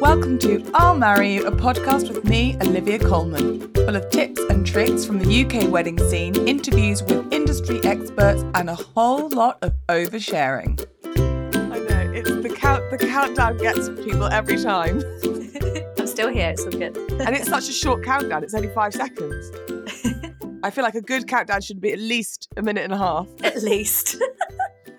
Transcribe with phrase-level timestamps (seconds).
[0.00, 4.66] Welcome to I'll Marry You, a podcast with me, Olivia Coleman, full of tips and
[4.66, 9.72] tricks from the UK wedding scene, interviews with industry experts, and a whole lot of
[9.88, 10.84] oversharing.
[11.16, 12.82] I know it's the count.
[12.90, 15.02] The countdown gets people every time,
[15.98, 16.50] I'm still here.
[16.50, 16.96] It's all good.
[17.20, 18.42] and it's such a short countdown.
[18.44, 19.50] It's only five seconds.
[20.62, 23.26] I feel like a good countdown should be at least a minute and a half.
[23.42, 24.16] At least.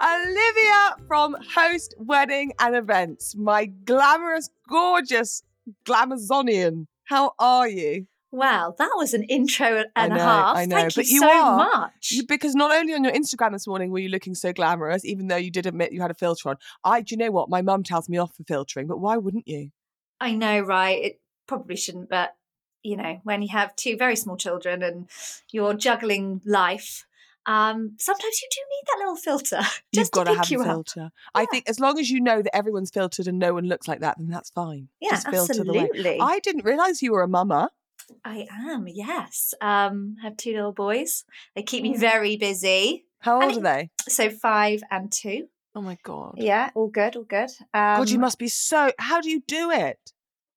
[0.06, 5.42] Olivia from Host Wedding and Events, my glamorous, gorgeous
[5.84, 6.86] Glamazonian.
[7.06, 8.06] How are you?
[8.32, 10.58] Wow, that was an intro and know, a half.
[10.58, 11.58] I know, Thank but you, you so are.
[11.58, 12.12] much.
[12.12, 15.28] You, because not only on your Instagram this morning were you looking so glamorous, even
[15.28, 16.58] though you did admit you had a filter on.
[16.84, 17.50] I, do you know what?
[17.50, 19.72] My mum tells me off for filtering, but why wouldn't you?
[20.20, 21.04] I know, right?
[21.04, 22.36] It probably shouldn't, but
[22.84, 25.10] you know, when you have two very small children and
[25.52, 27.08] you're juggling life,
[27.46, 31.12] um, sometimes you do need that little filter You've got to to have a filter.
[31.34, 34.00] I think as long as you know that everyone's filtered and no one looks like
[34.02, 34.90] that, then that's fine.
[35.00, 35.80] Yeah, Just filter the way.
[35.82, 36.20] absolutely.
[36.20, 37.70] I didn't realise you were a mama.
[38.24, 39.54] I am, yes.
[39.62, 41.24] Um, I have two little boys.
[41.56, 42.00] They keep me Oh.
[42.00, 43.06] very busy.
[43.20, 43.90] How old it- are they?
[44.08, 45.48] So five and two.
[45.74, 46.36] Oh my god.
[46.38, 47.50] Yeah, all good, all good.
[47.74, 48.92] Um, God, you must be so.
[48.98, 50.14] How do you do it?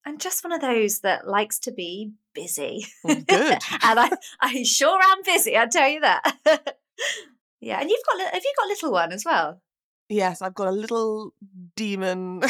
[0.07, 2.87] I'm just one of those that likes to be busy.
[3.03, 3.59] Well, good.
[3.83, 4.11] and I,
[4.41, 5.57] I sure am busy.
[5.57, 6.77] I tell you that.
[7.61, 9.61] yeah, and you've got have you got a little one as well?
[10.11, 11.35] Yes, I've got a little
[11.77, 12.41] demon.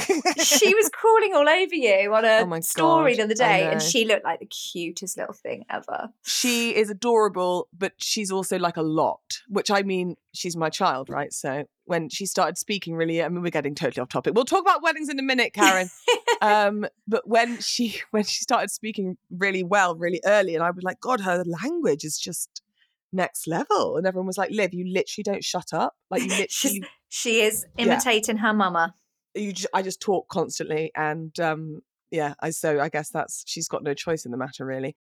[0.41, 3.83] She was crawling all over you on a Oh story God, the other day, and
[3.83, 6.11] she looked like the cutest little thing ever.
[6.25, 11.09] she is adorable, but she's also like a lot, which I mean, she's my child,
[11.09, 11.33] right?
[11.33, 14.35] So when she started speaking, really, I mean, we're getting totally off topic.
[14.35, 15.91] We'll talk about weddings in a minute, Karen.
[16.41, 20.85] um, but when she when she started speaking really well, really early, and I was
[20.85, 22.63] like, God, her language is just
[23.13, 23.97] next level.
[23.97, 25.95] And everyone was like, Liv, you literally don't shut up.
[26.11, 27.85] Like you literally, she is Yeah.
[27.87, 28.95] imitating her mama.
[29.35, 33.69] you just, I just talk constantly, and um, yeah, I so I guess that's she's
[33.69, 34.97] got no choice in the matter, really.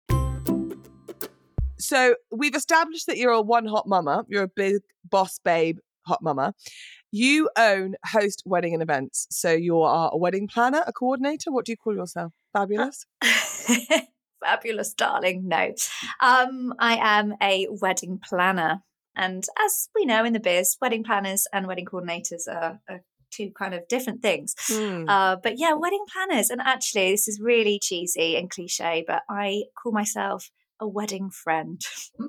[1.78, 4.24] So we've established that you're a one hot mama.
[4.30, 4.78] You're a big
[5.10, 5.78] boss babe
[6.08, 6.54] hot mama.
[7.12, 9.28] You own host wedding and events.
[9.30, 11.52] So you are a wedding planner, a coordinator.
[11.52, 12.32] What do you call yourself?
[12.54, 13.06] Fabulous.
[14.44, 15.48] Fabulous, darling.
[15.48, 15.74] No,
[16.22, 18.82] um, I am a wedding planner,
[19.16, 23.02] and as we know in the biz, wedding planners and wedding coordinators are, are
[23.32, 24.56] two kind of different things.
[24.68, 25.06] Hmm.
[25.10, 26.50] Uh, but yeah, wedding planners.
[26.50, 31.82] And actually, this is really cheesy and cliche, but I call myself a wedding friend.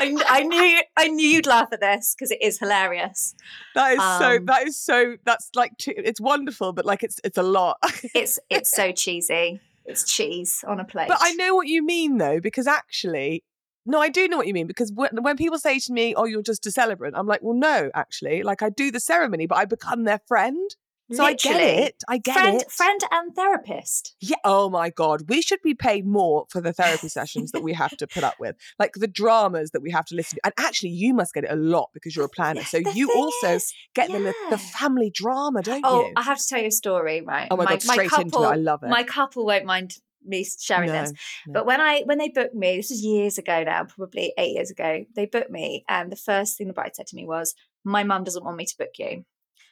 [0.00, 3.34] I, I knew I knew you'd laugh at this because it is hilarious.
[3.74, 4.36] that is so.
[4.36, 5.16] um, That is so.
[5.24, 7.78] That's like too, it's wonderful, but like it's it's a lot.
[8.14, 9.60] It's it's so cheesy.
[9.88, 11.08] It's cheese on a plate.
[11.08, 13.42] But I know what you mean though, because actually,
[13.86, 14.66] no, I do know what you mean.
[14.66, 17.56] Because when, when people say to me, "Oh, you're just a celebrant," I'm like, "Well,
[17.56, 20.70] no, actually, like I do the ceremony, but I become their friend,
[21.10, 21.94] so I get it.
[22.08, 22.70] I get friend, it.
[22.70, 24.14] friend and therapist.
[24.20, 24.36] Yeah.
[24.44, 27.96] Oh my god, we should be paid more for the therapy sessions that we have
[27.96, 30.40] to put up with, like the dramas that we have to listen to.
[30.44, 33.12] And actually, you must get it a lot because you're a planner, so The you
[33.14, 34.32] also is- get the yeah.
[34.50, 36.06] the family drama, don't Oh, you?
[36.08, 37.48] Oh, I have to tell you a story, right?
[37.50, 38.30] Oh my God, straight into it.
[38.32, 38.88] couple, I love it.
[38.88, 39.94] My couple won't mind
[40.24, 41.12] me sharing No, this.
[41.46, 41.52] no.
[41.54, 44.70] But when I when they booked me, this was years ago now, probably eight years
[44.70, 45.04] ago.
[45.14, 47.54] They booked me, and the first thing the bride said to me was,
[47.84, 49.24] "My mum doesn't want me to book you."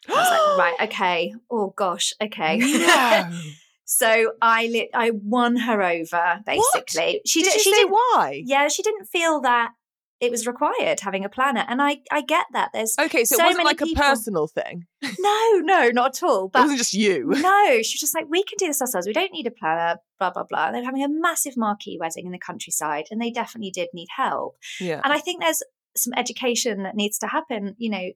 [0.08, 1.34] I was like, "Right, okay.
[1.50, 3.30] Oh gosh, okay." No.
[3.84, 7.20] so I lit, I won her over basically.
[7.26, 7.60] She Did did.
[7.60, 7.90] she say didn't.
[7.92, 8.42] why?
[8.44, 9.70] Yeah, she didn't feel that
[10.18, 12.70] it was required having a planner, and I I get that.
[12.72, 14.86] There's Okay, so, So it wasn't like people- a personal thing.
[15.18, 16.46] no, no, not at all.
[16.46, 17.26] it But wasn't just you.
[17.28, 19.06] no, she was just like, we can do this ourselves.
[19.06, 20.72] We don't need a planner, blah, blah, blah.
[20.72, 24.56] They're having a massive marquee wedding in the countryside, and they definitely did need help.
[24.80, 25.00] Yeah.
[25.04, 25.62] And I think there's
[25.96, 27.74] some education that needs to happen.
[27.76, 28.08] You know,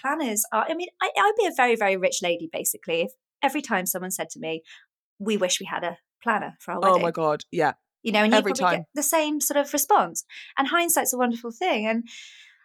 [0.00, 3.12] planners are, I mean, I, I'd be a very, very rich lady, basically, if
[3.42, 4.62] every time someone said to me,
[5.18, 6.96] we wish we had a planner for our wedding.
[6.96, 7.44] Oh my god.
[7.52, 7.74] Yeah.
[8.02, 8.78] You know, and you every probably time.
[8.80, 10.24] get the same sort of response.
[10.58, 11.86] And hindsight's a wonderful thing.
[11.86, 12.04] And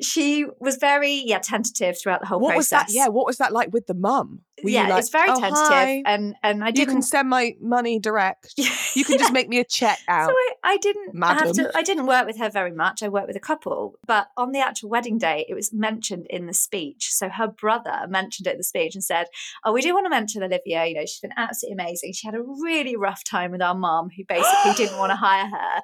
[0.02, 2.86] she was very, yeah, tentative throughout the whole What process.
[2.88, 2.98] was that?
[2.98, 3.08] Yeah.
[3.10, 4.42] What was that like with the mum?
[4.62, 5.68] Yeah, like, it's very "Oh, tentative.
[5.70, 8.54] hi, And and I didn't You can send my money direct.
[8.96, 10.30] You can just make me a check out.
[10.30, 11.54] So I, I didn't have Madam.
[11.54, 11.72] to.
[11.78, 13.04] I didn't work with her very much.
[13.04, 16.48] I worked with a couple, but on the actual wedding day, it was mentioned in
[16.48, 17.10] the speech.
[17.14, 19.28] So her brother mentioned it in the speech and said,
[19.64, 20.86] "Oh, we do want to mention Olivia.
[20.88, 22.14] You know, she's been absolutely amazing.
[22.14, 25.46] She had a really rough time with our mum, who basically didn't want to hire
[25.46, 25.82] her.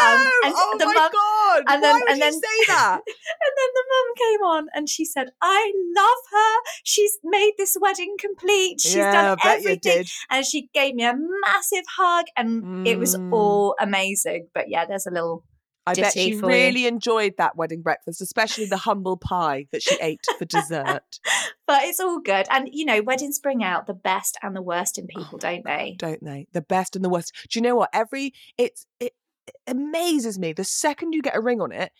[0.00, 0.06] no!
[0.06, 1.58] Um, and oh the my mum- god!
[1.72, 3.00] and Why then- would and you then- say that?
[3.08, 6.70] And then the mum came on and she said, "I love her.
[6.84, 8.80] She's made this wedding complete.
[8.80, 13.32] She's yeah, done everything." And she gave me a massive hug, and it was Mm.
[13.32, 14.48] all amazing.
[14.54, 15.44] But yeah, there's a little
[15.86, 16.56] I bet she for you.
[16.56, 21.18] really enjoyed that wedding breakfast, especially the humble pie that she ate for dessert.
[21.66, 22.46] but it's all good.
[22.50, 25.96] And you know, weddings bring out the best and the worst in people, don't they?
[25.98, 26.46] Don't they?
[26.52, 27.32] The best and the worst.
[27.48, 27.88] Do you know what?
[27.94, 29.14] Every it's it,
[29.46, 30.52] it amazes me.
[30.52, 31.90] The second you get a ring on it,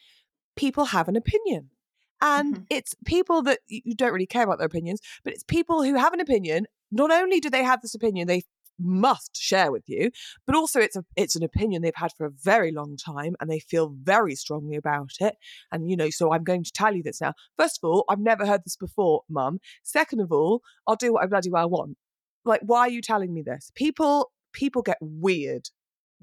[0.59, 1.71] people have an opinion.
[2.21, 2.67] And Mhm.
[2.69, 5.95] it's people that you you don't really care about their opinions, but it's people who
[5.95, 6.67] have an opinion.
[6.91, 8.43] Not only do they have this opinion, they
[8.81, 10.11] must share with you,
[10.47, 13.49] but also it's a it's an opinion they've had for a very long time and
[13.51, 15.37] they feel very strongly about it.
[15.73, 17.35] And you know, so I'm going to tell you this now.
[17.57, 19.59] First of all, I've never heard this before, mum.
[19.85, 21.97] Second of all, I'll do what I bloody well want.
[22.45, 23.71] Like, why are you telling me this?
[23.75, 25.71] People people get weird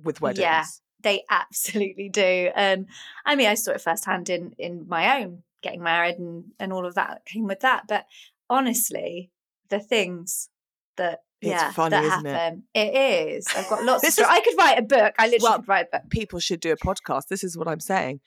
[0.02, 0.42] with weddings.
[0.42, 0.66] Yeah.
[1.06, 2.50] They absolutely do.
[2.56, 2.88] And
[3.26, 6.86] I mean, I saw it firsthand in in my own getting married and and all
[6.86, 7.84] of that came with that.
[7.88, 8.06] But
[8.50, 9.32] honestly,
[9.70, 10.50] the things
[10.98, 12.34] that It's yeah funny, that isn't it?
[12.34, 12.94] happen, it
[13.38, 13.48] is.
[13.56, 14.32] I've got lots of This stories.
[14.32, 15.14] I could write a book.
[15.20, 16.10] I literally Well, could write a book.
[16.10, 17.28] People should do a podcast.
[17.30, 18.20] This is what I'm saying.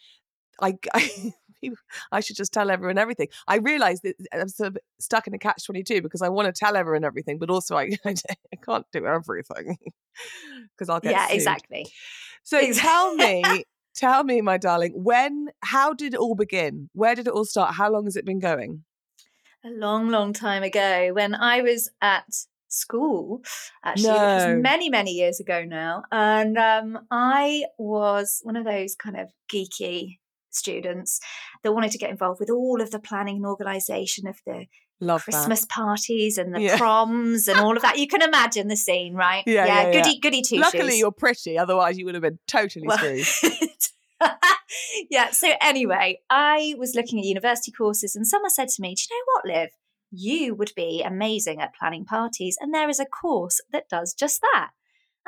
[0.60, 1.32] I, I,
[2.12, 3.28] I should just tell everyone everything.
[3.48, 6.58] I realise that I'm sort of stuck in a catch 22 because I want to
[6.64, 8.14] tell everyone everything, but also I, I
[8.64, 9.76] can't do everything
[10.76, 11.34] because I'll get Yeah, sued.
[11.34, 11.86] exactly.
[12.48, 13.64] So tell me,
[13.94, 16.88] tell me, my darling, when, how did it all begin?
[16.94, 17.74] Where did it all start?
[17.74, 18.84] How long has it been going?
[19.64, 22.24] a long, long time ago when I was at
[22.68, 23.42] school.
[23.84, 24.34] Actually, which No.
[24.34, 26.04] was many, many years ago now.
[26.10, 30.18] And um, I was one of those kind of geeky
[30.50, 31.20] students
[31.62, 34.66] that wanted to get involved with all of the planning and organisation of the
[35.00, 36.76] Love Christmas parties and the Yeah.
[36.78, 37.98] proms and all of that.
[37.98, 39.44] You can imagine the scene, right?
[39.46, 39.92] Yeah, yeah, yeah.
[40.02, 40.56] goody, goody two.
[40.56, 40.98] Luckily, shoes.
[40.98, 41.56] you're pretty.
[41.56, 43.62] Otherwise, you would have been totally Well- screwed.
[45.10, 45.30] yeah.
[45.30, 49.16] So anyway, I was looking at university courses, and someone said to me, "Do you
[49.20, 49.70] know what, Liv?
[50.10, 54.40] You would be amazing at planning parties, and there is a course that does just
[54.52, 54.70] that."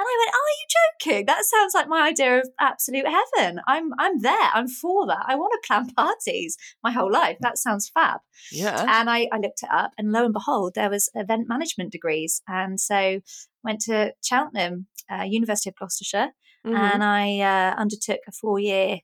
[0.00, 0.66] And I went, "Oh, are you
[1.12, 1.26] joking?
[1.26, 3.60] That sounds like my idea of absolute heaven.
[3.68, 4.48] I'm, I'm there.
[4.54, 5.24] I'm for that.
[5.28, 7.36] I want to plan parties my whole life.
[7.40, 8.20] That sounds fab."
[8.50, 8.80] Yeah.
[8.88, 12.40] And I, I looked it up, and lo and behold, there was event management degrees,
[12.48, 13.20] and so
[13.62, 16.30] went to Cheltenham, uh, University of Gloucestershire,
[16.66, 16.74] Mhm.
[16.78, 19.00] and I uh, undertook a four year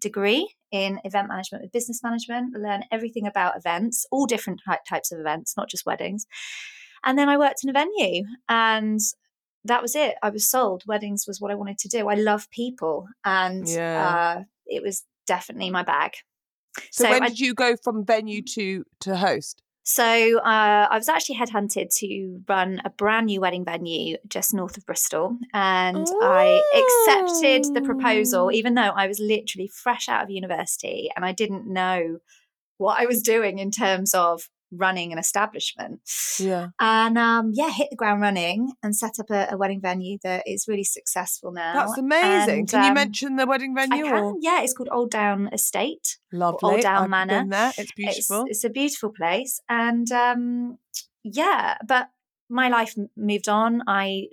[0.00, 5.10] degree in event management with business management, learn everything about events, all different ty- types
[5.10, 6.26] of events, not just weddings.
[7.04, 9.00] And then I worked in a venue, and
[9.66, 10.14] that was it.
[10.22, 10.82] I was sold.
[10.86, 12.08] Weddings was what I wanted to do.
[12.08, 14.36] I love people, and Yeah.
[14.38, 16.12] uh, it was definitely my bag.
[16.90, 19.62] so, so when I- did you go from venue to to host?
[19.88, 24.76] So uh, I was actually headhunted to run a brand new wedding venue just north
[24.76, 30.30] of Bristol, and I accepted the proposal, even though I was literally fresh out of
[30.30, 32.18] university and I didn't know
[32.78, 36.00] what I was doing in terms of running an establishment.
[36.38, 36.68] Yeah.
[36.80, 40.42] And um, yeah, hit the ground running and set up a, a wedding venue that
[40.46, 41.74] is really successful now.
[41.74, 42.58] That's amazing.
[42.60, 44.04] And, Can you um, mention the wedding I venue?
[44.04, 44.22] can.
[44.24, 44.34] Or?
[44.40, 46.18] Yeah, it's called Old Down Estate.
[46.32, 46.74] Lovely.
[46.74, 47.40] Old Down I've Manor.
[47.40, 47.68] been there.
[47.70, 48.44] It's It's, beautiful.
[48.48, 49.60] it's a beautiful place.
[49.68, 50.78] And um,
[51.24, 52.08] yeah, but
[52.48, 53.82] my life moved on.
[53.86, 54.28] I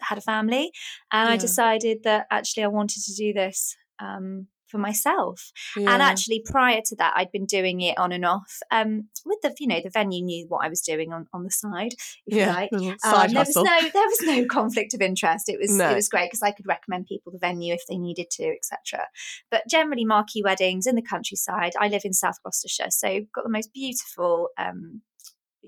[0.00, 0.72] had a family
[1.12, 5.52] and I decided that actually I wanted to do this um, for myself.
[5.76, 5.92] Yeah.
[5.92, 8.58] And actually, prior to that, I'd been doing it on and off.
[8.70, 11.50] Um, with the, you know, the venue knew what I was doing on, on the
[11.50, 11.92] side,
[12.26, 12.72] if you yeah, like.
[12.72, 15.48] little Um, side there was no there was no conflict of interest.
[15.48, 15.90] It was No.
[15.90, 19.06] it was great because I could recommend people the venue if they needed to, etc.
[19.50, 21.74] But generally, marquee weddings in the countryside.
[21.78, 25.02] I live in South Gloucestershire, so got the most beautiful um,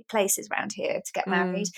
[0.08, 1.70] places around here to get Mm.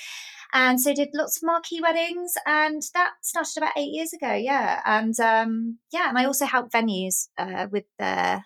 [0.53, 4.33] And so did lots of marquee weddings, and that started about eight years ago.
[4.33, 8.45] Yeah, and um, yeah, and I also help venues uh, with their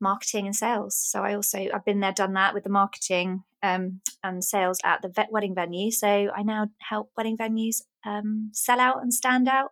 [0.00, 0.96] marketing and sales.
[0.96, 5.02] So I also I've been there, done that with the marketing um, and sales at
[5.02, 5.90] the vet wedding venue.
[5.90, 9.70] So I now help wedding venues um, sell out and stand out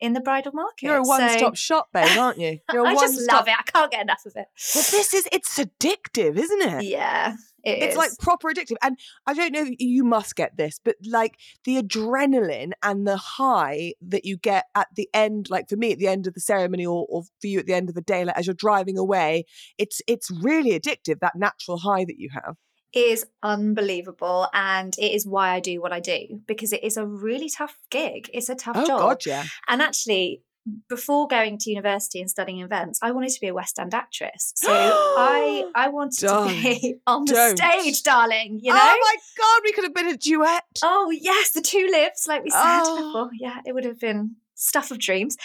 [0.00, 0.82] in the bridal market.
[0.82, 2.58] You're a one-stop shop, babe, aren't you?
[2.72, 3.54] You're a I just one-stop- love it.
[3.58, 4.46] I can't get enough of it.
[4.74, 6.84] But this is it's addictive, isn't it?
[6.84, 7.96] Yeah, it it's is.
[7.96, 8.76] like proper addictive.
[8.82, 13.94] And I don't know, you must get this, but like the adrenaline and the high
[14.02, 16.84] that you get at the end, like for me at the end of the ceremony
[16.86, 19.44] or, or for you at the end of the day, like as you're driving away,
[19.78, 22.56] it's it's really addictive, that natural high that you have.
[22.94, 27.06] is unbelievable and it is why I do what I do because it is a
[27.06, 28.28] really tough gig.
[28.34, 29.00] It's a tough Oh job.
[29.00, 29.44] God, yeah.
[29.68, 30.42] And actually
[30.88, 34.52] before going to university and studying events, I wanted to be a West End actress.
[34.56, 37.56] So I I wanted to be on the Don't.
[37.56, 38.78] stage, darling, you know?
[38.80, 40.64] Oh my God, we could have been a duet.
[40.82, 42.96] Oh yes, the two lives, like we said Oh.
[43.06, 43.30] before.
[43.38, 45.36] Yeah, it would have been stuff of dreams.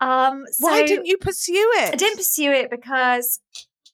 [0.00, 1.92] Um so Why didn't you pursue it?
[1.94, 3.40] I didn't pursue it because,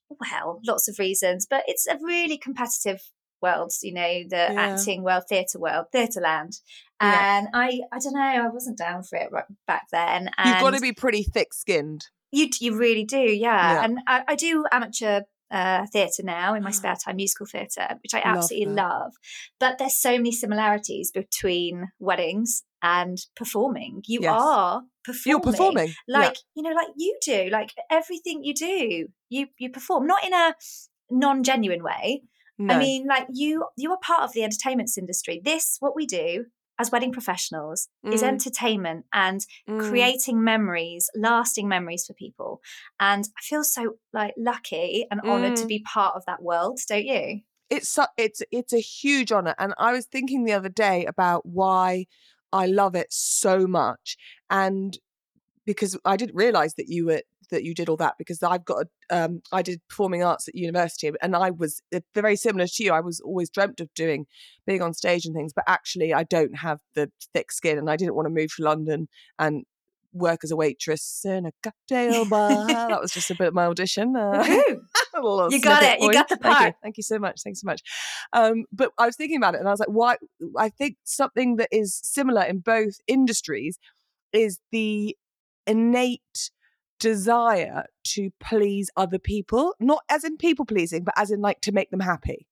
[0.09, 3.01] well, lots of reasons, but it's a really competitive
[3.43, 4.55] world, you know, the Yeah.
[4.57, 6.55] acting world, theatre world, theatre land.
[7.01, 7.39] Yeah.
[7.39, 10.31] And I, I don't know, I wasn't down for it right back then.
[10.37, 12.07] And You've got to be pretty thick skinned.
[12.33, 13.73] You you really do, yeah.
[13.75, 13.85] Yeah.
[13.85, 18.15] And I, I do amateur uh, theatre now in my spare time, musical theatre, which
[18.15, 18.83] I absolutely that.
[18.83, 19.13] love.
[19.59, 24.03] But there's so many similarities between weddings and performing.
[24.07, 24.33] You Yes.
[24.41, 25.31] are performing.
[25.31, 25.89] You're performing.
[26.07, 26.19] Yeah.
[26.19, 27.49] like you know, like you do.
[27.51, 30.07] Like everything you do, you you perform.
[30.07, 30.55] Not in a
[31.11, 32.23] non-genuine way.
[32.59, 32.75] No.
[32.75, 35.41] I mean, like you you are part of the entertainment industry.
[35.43, 36.45] This what we do
[36.81, 39.79] as wedding professionals is Mm, entertainment and mm.
[39.79, 42.61] creating memories, lasting memories for people.
[42.99, 45.69] And I feel so like lucky and honored to Mm.
[45.69, 47.41] be part of that world, don't you?
[47.69, 52.05] it's it's it's a huge honor and i was thinking the other day about why
[52.53, 54.17] i love it so much
[54.51, 54.99] and
[55.65, 58.85] because i didn't realize that you were that you did all that because i've got
[59.11, 62.85] a, um i did performing arts at university and i was uh, very similar to
[62.85, 64.27] you i was always dreamt of doing
[64.67, 67.97] being on stage and things but actually i don't have the thick skin and i
[67.97, 69.65] didn't want to move to london and
[70.13, 73.67] work as a waitress in a cocktail bar that was just a bit of my
[73.67, 74.81] audition uh, Woohoo.
[75.15, 76.01] a little You got it.
[76.01, 76.65] You got the Thank you.
[76.65, 76.75] part.
[76.83, 77.43] Thank you so much.
[77.43, 77.83] Thanks so much.
[78.33, 80.17] Um, but I was thinking about it and I was like, why?
[80.57, 83.79] I think something that is similar in both industries
[84.33, 85.17] is the
[85.67, 86.51] innate
[87.01, 91.73] desire to please other people, not as in people pleasing, but as in like to
[91.73, 92.47] make them happy.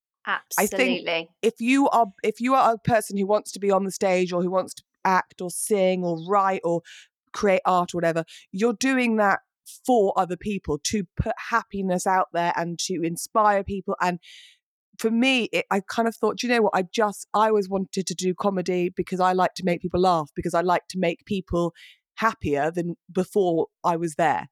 [0.67, 0.73] think-
[1.07, 1.31] Absolutely.
[1.43, 4.33] If you are if you are a person who wants to be on the stage
[4.33, 6.83] or who wants to act or sing or write or
[7.33, 9.41] create art or whatever, you're doing that
[9.87, 14.19] for other people to put happiness out there and to inspire people and
[14.99, 18.07] for me it, i kind of thought you know what i just i always wanted
[18.07, 21.23] to do comedy because i like to make people laugh because i like to make
[21.27, 21.75] people
[22.19, 24.49] happier than before i was there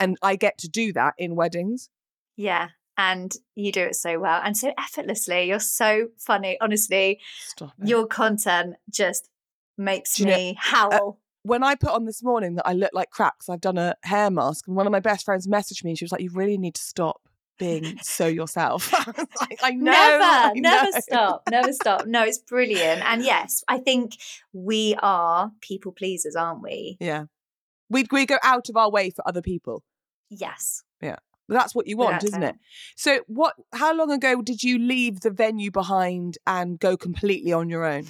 [0.00, 1.90] and i get to do that in weddings
[2.38, 2.68] Yeah.
[2.96, 5.44] And you do it so well and so effortlessly.
[5.44, 6.56] You're so funny.
[6.60, 7.20] Honestly,
[7.84, 9.28] your content just
[9.76, 11.20] makes you know, me uh, howl.
[11.42, 13.94] when I put on this morning that I look like crap because I've done a
[14.02, 16.30] hair mask, and one of my best friends messaged me and she was like, "You
[16.32, 17.27] really need to stop
[17.58, 22.06] being so yourself." I like, I know, never, I never know." stop, never stop.
[22.06, 23.02] No, it's brilliant.
[23.04, 24.16] And yes, I think
[24.52, 26.96] we are people pleasers, aren't we?
[27.00, 27.24] Yeah,
[27.90, 29.82] we we go out of our way for other people.
[30.30, 30.82] Yes.
[31.00, 31.16] Yeah.
[31.48, 32.56] That's what you want, isn't it?
[32.94, 33.54] So, what?
[33.72, 38.06] How long ago did you leave the venue behind and go completely on your own?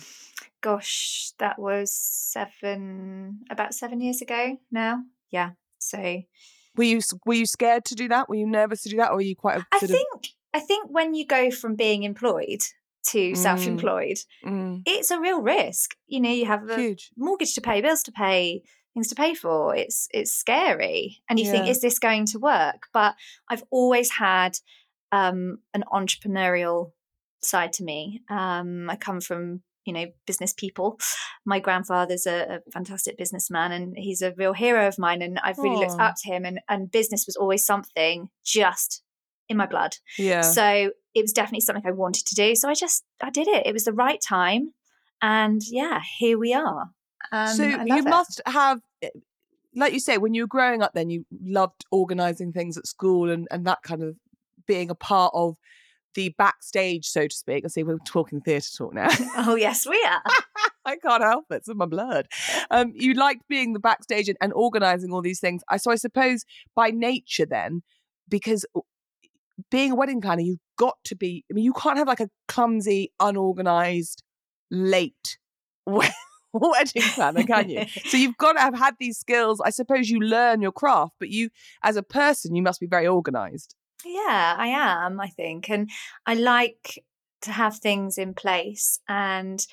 [0.60, 5.04] Gosh, that was seven, about seven years ago now.
[5.30, 5.50] Yeah.
[5.78, 6.22] So
[6.78, 8.28] Were you were you scared to do that?
[8.28, 9.58] Were you nervous to do that, or were you quite?
[9.58, 12.60] A, I think, I think when you go from being employed
[13.08, 13.36] to Mm.
[13.36, 15.96] self-employed, mm, it's a real risk.
[16.06, 17.10] You know, you have a huge.
[17.16, 18.62] mortgage to pay, bills to pay,
[18.94, 19.74] things to pay for.
[19.74, 22.86] It's it's scary, and you think, is this going to work?
[22.92, 23.16] But
[23.48, 24.58] I've always had
[25.10, 26.92] um, an entrepreneurial
[27.42, 28.22] side to me.
[28.28, 31.00] Um, I come from you know business people.
[31.44, 35.22] My grandfather's a, a fantastic businessman, and he's a real hero of mine.
[35.22, 36.44] And I've really looked up to him.
[36.44, 39.02] And and business was always something just
[39.48, 39.96] in my blood.
[40.18, 40.42] Yeah.
[40.42, 42.54] So it was definitely something I wanted to do.
[42.54, 43.66] So I just I did it.
[43.66, 44.74] It was the right time,
[45.22, 46.90] and yeah, here we are.
[47.32, 48.04] Um, so you it.
[48.04, 49.08] must have eh,
[49.74, 53.28] like you say when you were growing up then you loved organizing things at school
[53.28, 54.16] and and that kind of
[54.66, 55.56] being a part of
[56.18, 59.06] the backstage so to speak i see we're talking theatre talk now
[59.36, 60.20] Oh yes, we are.
[60.84, 62.26] i can't help it it's in my blood
[62.72, 65.94] um you liked being the backstage and, and organizing all these things i so i
[65.94, 66.44] suppose
[66.74, 67.82] by nature then
[68.28, 68.66] because
[69.70, 72.30] being a wedding planner you've got to be i mean you can't have like a
[72.48, 74.24] clumsy unorganized
[74.72, 75.38] late
[75.86, 79.60] wedding planner can you so you've got to have had these skills.
[79.64, 81.50] I suppose you learn your craft, but you,
[81.82, 83.74] as a person, you must be very organized.
[84.04, 85.20] Yeah, I am.
[85.20, 85.90] I think, and
[86.26, 87.04] I like
[87.42, 89.64] to have things in place, and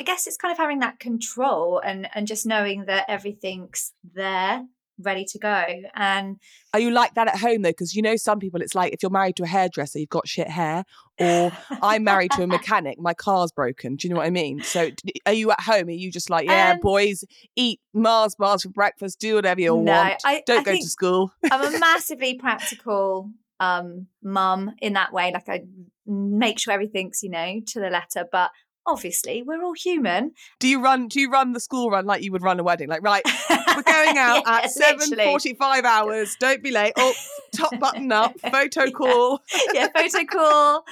[0.00, 4.64] I guess it's kind of having that control and and just knowing that everything's there,
[4.98, 5.64] ready to go.
[5.94, 6.38] And
[6.72, 7.70] Are you like that at home though?
[7.70, 10.28] Because you know, some people, it's like if you're married to a hairdresser, you've got
[10.28, 10.84] shit hair,
[11.18, 11.52] or
[11.82, 13.96] I'm married to a mechanic, my car's broken.
[13.96, 14.62] Do you know what I mean?
[14.62, 14.90] So,
[15.26, 15.88] are you at home?
[15.88, 17.24] Are you just like, yeah, Um, boys,
[17.56, 20.82] eat Mars bars for breakfast, do whatever you no, want, I, don't I go to
[20.82, 21.32] school.
[21.50, 25.30] I'm a massively practical um mum in that way.
[25.32, 25.62] Like I
[26.06, 28.50] make sure everything's you know to the letter, but
[28.86, 30.32] obviously we're all human.
[30.60, 31.08] Do you run?
[31.08, 32.88] Do you run the school run like you would run a wedding?
[32.88, 35.24] Like, right, we're going out Yeah, at seven literally.
[35.30, 36.36] forty-five hours.
[36.40, 36.92] Don't be late.
[36.96, 37.12] Oh,
[37.56, 38.90] top button up, photo Yeah.
[38.90, 39.40] call.
[39.74, 40.84] yeah, photo call.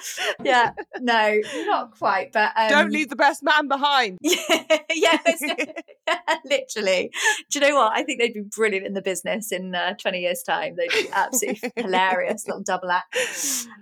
[0.43, 4.19] Yeah, no, not quite, but um, Don't leave the best man behind.
[4.23, 5.75] yeah, it's-
[6.45, 7.11] literally.
[7.51, 7.93] Do you know what?
[7.95, 10.75] I think they'd be brilliant in the business in uh, 20 years' time.
[10.77, 13.17] They'd be absolutely hilarious, little double act.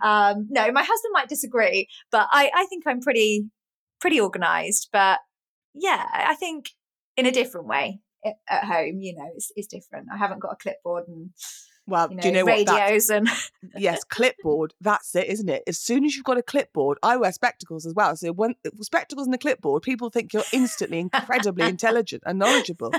[0.02, 3.46] Um, no, my husband might disagree, but I, I think I'm pretty,
[4.00, 4.88] pretty organised.
[4.92, 5.18] But
[5.74, 6.70] yeah, I think
[7.16, 8.00] in a different way.
[8.24, 10.08] at home, you know, it's, it's different.
[10.12, 11.30] I haven't got a clipboard and
[11.86, 12.66] Well, you know, do you know what?
[12.66, 13.28] That's, radios and
[13.76, 14.74] yes, clipboard.
[14.80, 15.62] That's it, isn't it?
[15.66, 18.14] As soon as you've got a clipboard, I wear spectacles as well.
[18.16, 22.92] So when spectacles and a clipboard, people think you're instantly incredibly intelligent and knowledgeable.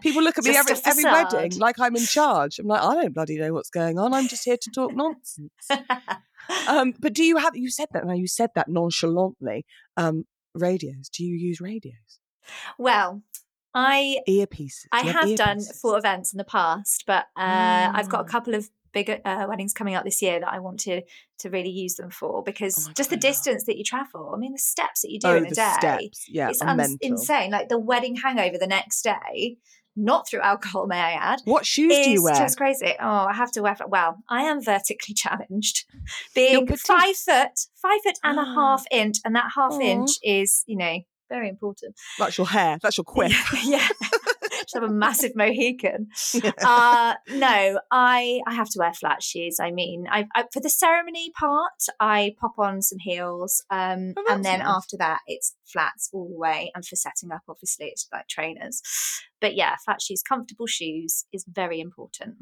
[0.00, 2.58] People look at me every every wedding like I'm in charge.
[2.58, 4.14] I'm like, I don't bloody know what's going on.
[4.14, 5.50] I'm just here to talk nonsense.
[6.66, 7.54] Um, but do you have?
[7.54, 8.14] You said that now.
[8.14, 9.66] You said that nonchalantly.
[9.96, 11.08] Um, radios.
[11.08, 12.18] Do you use radios?
[12.78, 13.22] well,
[13.74, 14.86] I Earpieces.
[14.92, 18.26] I have done for events in the past, but uh, I've got a Ah.
[18.26, 21.02] couple of bigger uh, weddings coming up this year that I want to
[21.38, 23.28] to really use them for because Oh just the God, know.
[23.30, 24.32] distance that you travel.
[24.34, 25.72] I mean, the steps that you do oh, in a the day.
[25.78, 26.24] steps.
[26.28, 26.96] Yeah, it's mental.
[27.00, 27.52] insane.
[27.52, 29.58] Like the wedding hangover the next day,
[30.04, 31.40] not through alcohol, may I add.
[31.44, 32.34] What shoes do you wear?
[32.34, 32.94] just crazy.
[33.00, 33.76] Oh, I have to wear.
[33.86, 35.84] Well, I am vertically challenged,
[36.34, 38.54] being five foot, five foot and a Ah.
[38.54, 41.94] half inch, and that half inch is, you know, very important.
[42.18, 42.78] That's your hair.
[42.82, 43.32] That's your quiff.
[43.64, 44.14] yeah, just
[44.74, 46.08] have a massive Mohican.
[46.34, 46.52] Yeah.
[46.64, 49.58] Uh, no, I I have to wear flat shoes.
[49.60, 54.24] I mean, I, I for the ceremony part, I pop on some heels, um, Oh,
[54.30, 54.68] and then nice.
[54.68, 56.70] after that, it's flats all the way.
[56.74, 58.80] And for setting up, obviously, it's like trainers.
[59.40, 62.36] But yeah, flat shoes, comfortable shoes is very important.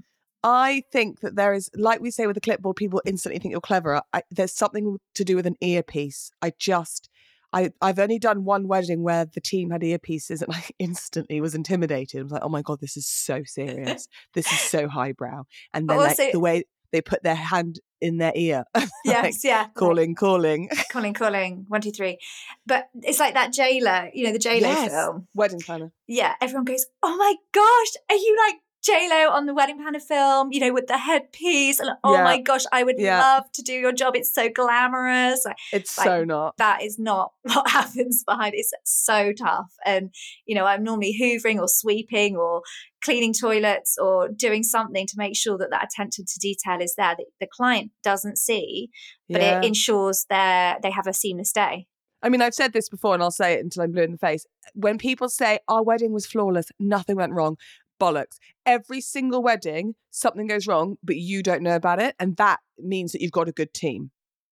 [0.45, 3.61] I think that there is, like we say with the clipboard, people instantly think you're
[3.61, 4.01] clever.
[4.13, 6.31] I, there's something to do with an earpiece.
[6.41, 7.09] I just,
[7.53, 11.55] I, I've only done one wedding where the team had earpieces and I instantly was
[11.55, 12.21] intimidated.
[12.21, 14.07] I was like, oh my God, this is so serious.
[14.35, 15.45] this is so highbrow.
[15.73, 19.45] And But then like, the way they put their hand in their ear, like, Yes,
[19.45, 19.63] yeah.
[19.63, 20.69] like, calling, calling.
[20.91, 22.19] calling, calling, one, two, three.
[22.67, 24.91] But it's like that J Lo, you know, the J Lo Yes.
[24.91, 25.27] film.
[25.35, 25.93] Wedding planner.
[26.07, 30.01] yeah, everyone goes, "Oh my gosh, are you like J Lo on the wedding planner
[30.01, 30.53] film?
[30.53, 32.25] You know, with the headpiece?" And oh Yeah.
[32.25, 33.19] my gosh, I would Yeah.
[33.19, 34.17] love to do your job.
[34.17, 35.45] It's so glamorous.
[35.45, 36.57] Like, It's Like, so not.
[36.59, 38.55] that is not what happens behind.
[38.55, 39.73] It's so tough.
[39.85, 40.11] And
[40.47, 42.63] you know, I'm normally hoovering or sweeping or
[43.05, 47.15] cleaning toilets or doing something to make sure that that attention to detail is there
[47.17, 48.91] that the client doesn't see,
[49.29, 49.61] but Yeah.
[49.61, 51.87] it ensures they they have a seamless day.
[52.21, 54.19] I mean, I've said this before and I'll say it until I'm blue in the
[54.19, 54.45] face.
[54.75, 57.57] When people say our wedding was flawless, nothing went wrong,
[57.99, 58.39] bollocks.
[58.67, 62.15] Every single wedding, something goes wrong, but you don't know about it.
[62.19, 64.11] And that means that you've got a good team.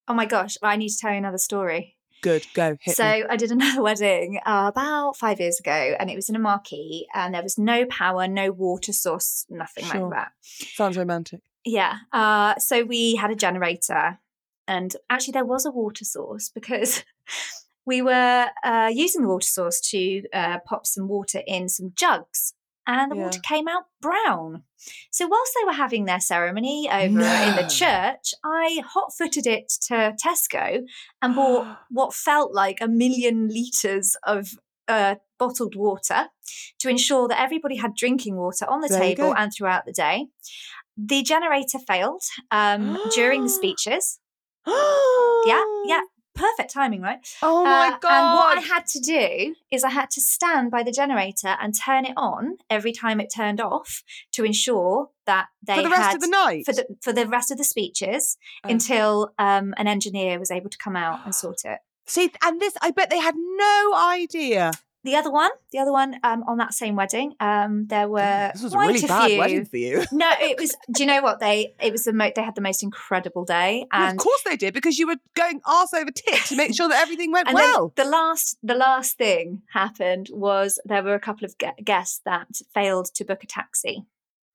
[0.08, 1.96] Oh my gosh, I need to tell you another story.
[2.22, 3.24] Good, go, hit so me.
[3.28, 7.06] I did another wedding uh, about five years ago, and it was in a marquee,
[7.14, 10.02] and there was no power, no water source, nothing Sure.
[10.08, 10.32] like that.
[10.42, 11.40] Sounds romantic.
[11.64, 11.98] Yeah.
[12.12, 14.18] Uh, so we had a generator,
[14.66, 17.04] and actually there was a water source because
[17.86, 22.54] we were uh, using the water source to uh, pop some water in some jugs.
[22.86, 24.62] And the water came out brown.
[25.10, 29.72] So whilst they were having their ceremony over in the church, I hot footed it
[29.88, 30.82] to Tesco
[31.20, 34.50] and bought what felt like a million litres of
[34.88, 36.28] uh, bottled water
[36.78, 40.26] to ensure that everybody had drinking water on the There table and throughout the day.
[40.96, 44.18] The generator failed um, during the speeches.
[45.46, 46.00] Yeah, yeah,
[46.36, 47.18] perfect timing, right?
[47.42, 48.12] Oh my Uh, God.
[48.12, 51.74] And what I had to do is I had to stand by the generator and
[51.74, 56.02] turn it on every time it turned off to ensure that they For the rest
[56.02, 56.64] had of the night.
[56.66, 58.68] for the for the rest of the speeches Oh.
[58.68, 61.78] until um, an engineer was able to come out and sort it.
[62.08, 64.70] See, and this, I bet they had no idea.
[65.06, 68.62] The other one, the other one um, on that same wedding, um, there were this
[68.62, 69.38] was a really a bad few.
[69.38, 70.04] wedding for you.
[70.10, 70.74] No, it was.
[70.92, 71.74] Do you know what they?
[71.80, 74.74] It was the mo- they had the most incredible day, Well, of course they did,
[74.74, 77.92] because you were going arse over tit to make sure that everything went and well.
[77.96, 82.48] the last the last thing happened was there were a couple of gue- guests that
[82.74, 84.04] failed to book a taxi,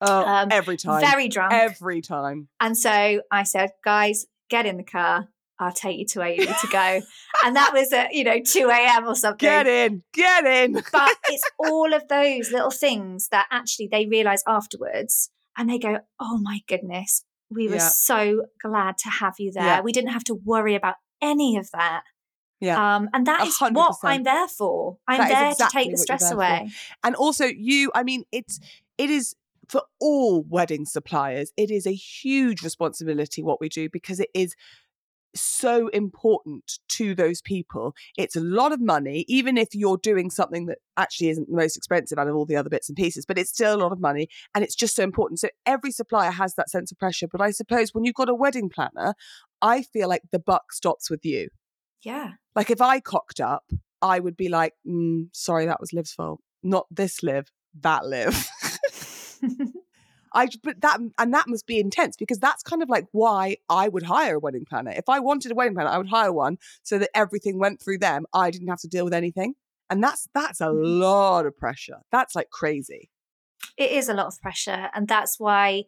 [0.02, 1.00] oh, um, every time.
[1.00, 2.50] very drunk, Every time.
[2.60, 5.30] and so I said, "Guys, get in the car.
[5.62, 7.02] I'll take you to where you need to go."
[7.46, 9.08] and that was at you know two a.m.
[9.08, 9.38] or something.
[9.48, 10.04] Get in.
[10.14, 10.74] Get in.
[10.92, 16.00] but it's all of those little things that actually they realize afterwards and they go,
[16.20, 17.90] oh my goodness, we were Yeah.
[17.90, 19.64] so glad to have you there.
[19.64, 19.82] Yeah.
[19.82, 22.04] We didn't have to worry about any of that.
[22.62, 22.96] Yeah.
[22.96, 23.96] Um, and that is A is hundred what.
[24.04, 24.98] I'm there for.
[25.08, 26.36] I'm That there exactly to take the stress there for.
[26.36, 26.70] away.
[27.04, 28.60] And also, you, I mean, it's,
[28.98, 29.36] it is
[29.68, 34.56] for all wedding suppliers, it is a huge responsibility what we do because it is
[35.36, 37.94] so important to those people.
[38.18, 41.78] It's a lot of money, even if you're doing something that actually isn't the most
[41.78, 44.00] expensive out of all the other bits and pieces, but it's still a lot of
[44.00, 45.40] money and it's just so important.
[45.40, 47.28] So every supplier has that sense of pressure.
[47.28, 49.14] But I suppose when you've got a wedding planner,
[49.62, 51.50] I feel like the buck stops with you.
[52.04, 52.32] Yeah.
[52.56, 53.64] Like if I cocked up,
[54.02, 56.42] I would be like, mm, sorry, that was Liv's fault.
[56.64, 58.48] Not this Liv, that Liv.
[60.34, 63.88] I but that and that must be intense because that's kind of like why I
[63.90, 64.92] would hire a wedding planner.
[64.92, 67.98] If I wanted a wedding planner, I would hire one so that everything went through
[68.00, 68.26] them.
[68.34, 69.56] I didn't have to deal with anything.
[69.90, 71.00] And that's that's a Mhm.
[71.00, 72.00] lot of pressure.
[72.12, 73.10] That's like crazy.
[73.78, 75.84] it is a lot of pressure, and that's why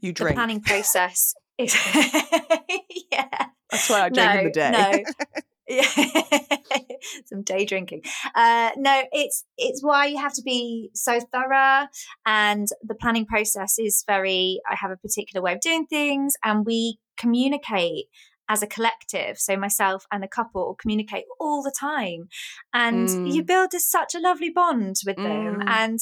[0.00, 0.30] You drink.
[0.30, 1.74] the planning process is.
[3.12, 3.46] yeah.
[3.70, 4.70] That's why I drink in the day.
[4.70, 5.04] No.
[5.70, 5.86] Yeah.
[7.26, 8.02] Some day drinking.
[8.34, 11.86] Uh, no, it's it's why you have to be so thorough,
[12.26, 14.60] and the planning process is very.
[14.68, 18.06] I have a particular way of doing things, and we communicate
[18.48, 19.38] as a collective.
[19.38, 22.28] So myself and the couple communicate all the time,
[22.74, 23.32] and Mm.
[23.32, 25.60] you build a, such a lovely bond with them.
[25.60, 25.68] Mm.
[25.68, 25.98] And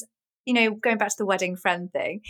[0.47, 2.23] you know, going back to the wedding friend thing,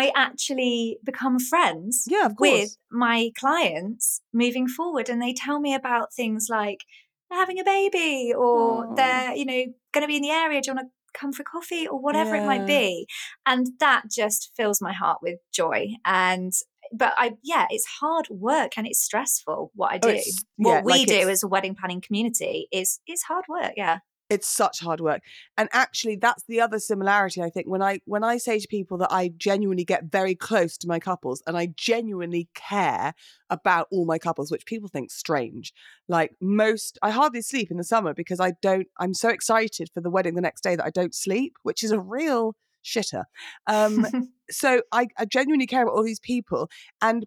[0.00, 6.12] I actually become friends Yeah, with my clients moving forward and they tell me about
[6.12, 6.80] things like
[7.28, 8.94] they're having a baby or Aw.
[8.94, 11.44] they're you know going to be in the area do you want to come for
[11.44, 13.06] coffee or whatever it might be?
[13.46, 16.52] And that just fills my heart with joy and
[16.92, 20.08] but i yeah it's hard work and it's stressful what i Oh, do.
[20.10, 23.72] it's- what yeah, we like do as a wedding planning community is is hard work
[23.76, 25.22] yeah it's such hard work.
[25.56, 27.66] And actually that's the other similarity i think.
[27.66, 30.98] When i when i say to people that i genuinely get very close to my
[30.98, 33.14] couples and i genuinely care
[33.50, 35.72] about all my couples which people think strange
[36.08, 40.00] like most i hardly sleep in the summer because i don't i'm so excited for
[40.00, 42.54] the wedding the next day that i don't sleep which is a real
[42.86, 43.24] shitter.
[43.66, 44.06] Um
[44.50, 46.70] so I, I genuinely care about all these people.
[47.02, 47.26] And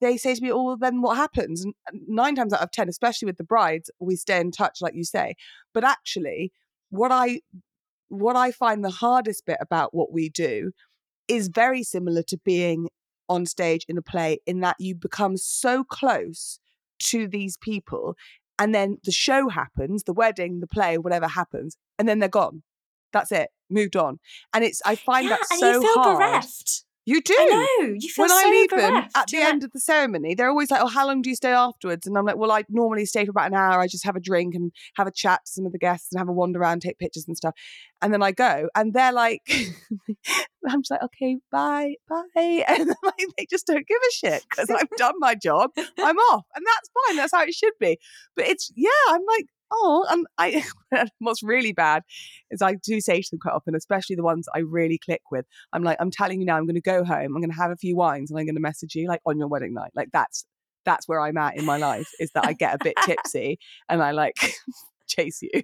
[0.00, 1.64] they say to me, oh, well, then what happens?
[1.64, 1.74] And
[2.06, 5.04] nine times out of 10, especially with the brides, we stay in touch, like you
[5.04, 5.34] say.
[5.72, 6.52] But actually,
[6.90, 7.40] what I
[8.08, 10.72] what I find the hardest bit about what we do
[11.26, 12.88] is very similar to being
[13.28, 16.60] on stage in a play in that you become so close
[16.98, 18.14] to these people
[18.58, 22.62] and then the show happens, the wedding, the play, whatever happens, and then they're gone.
[23.12, 23.50] That's it.
[23.70, 24.18] Moved on.
[24.52, 26.18] And it's I find yeah that so and you feel hard.
[26.18, 29.48] bereft You do i know you feel when so I leave them at the yeah.
[29.48, 32.16] end of the ceremony, they're always like, "Oh, how long do you stay afterwards?" And
[32.16, 33.78] I'm like, "Well, I normally stay for about an hour.
[33.78, 36.18] I just have a drink and have a chat to some of the guests and
[36.18, 37.54] have a wander around, take pictures and stuff,
[38.00, 39.42] and then I go." And they're like,
[40.66, 42.24] "I'm just like, okay, bye, bye,"
[42.68, 45.72] and like, they just don't give a shit because I've done my job.
[45.76, 47.16] I'm off, and that's fine.
[47.16, 47.98] That's how it should be.
[48.34, 49.46] But it's yeah, I'm like.
[49.70, 50.64] Oh, and I
[51.18, 52.02] what's really bad
[52.50, 55.46] is I do say to them quite often, especially the ones I really click with.
[55.72, 57.34] I'm like, I'm telling you now, I'm going to go home.
[57.34, 59.38] I'm going to have a few wines, and I'm going to message you like on
[59.38, 59.90] your wedding night.
[59.94, 60.44] Like that's
[60.84, 62.08] that's where I'm at in my life.
[62.20, 64.36] Is that I get a bit tipsy and I like
[65.06, 65.62] chase you,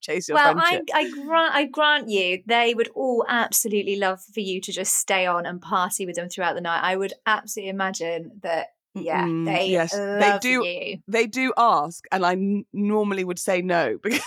[0.00, 0.80] chase your well, I.
[0.92, 5.26] I grant I grant you, they would all absolutely love for you to just stay
[5.26, 6.80] on and party with them throughout the night.
[6.82, 8.68] I would absolutely imagine that.
[8.94, 10.98] Yeah, they yes, they do- you.
[11.08, 14.20] they do ask, and I n- normally would say no because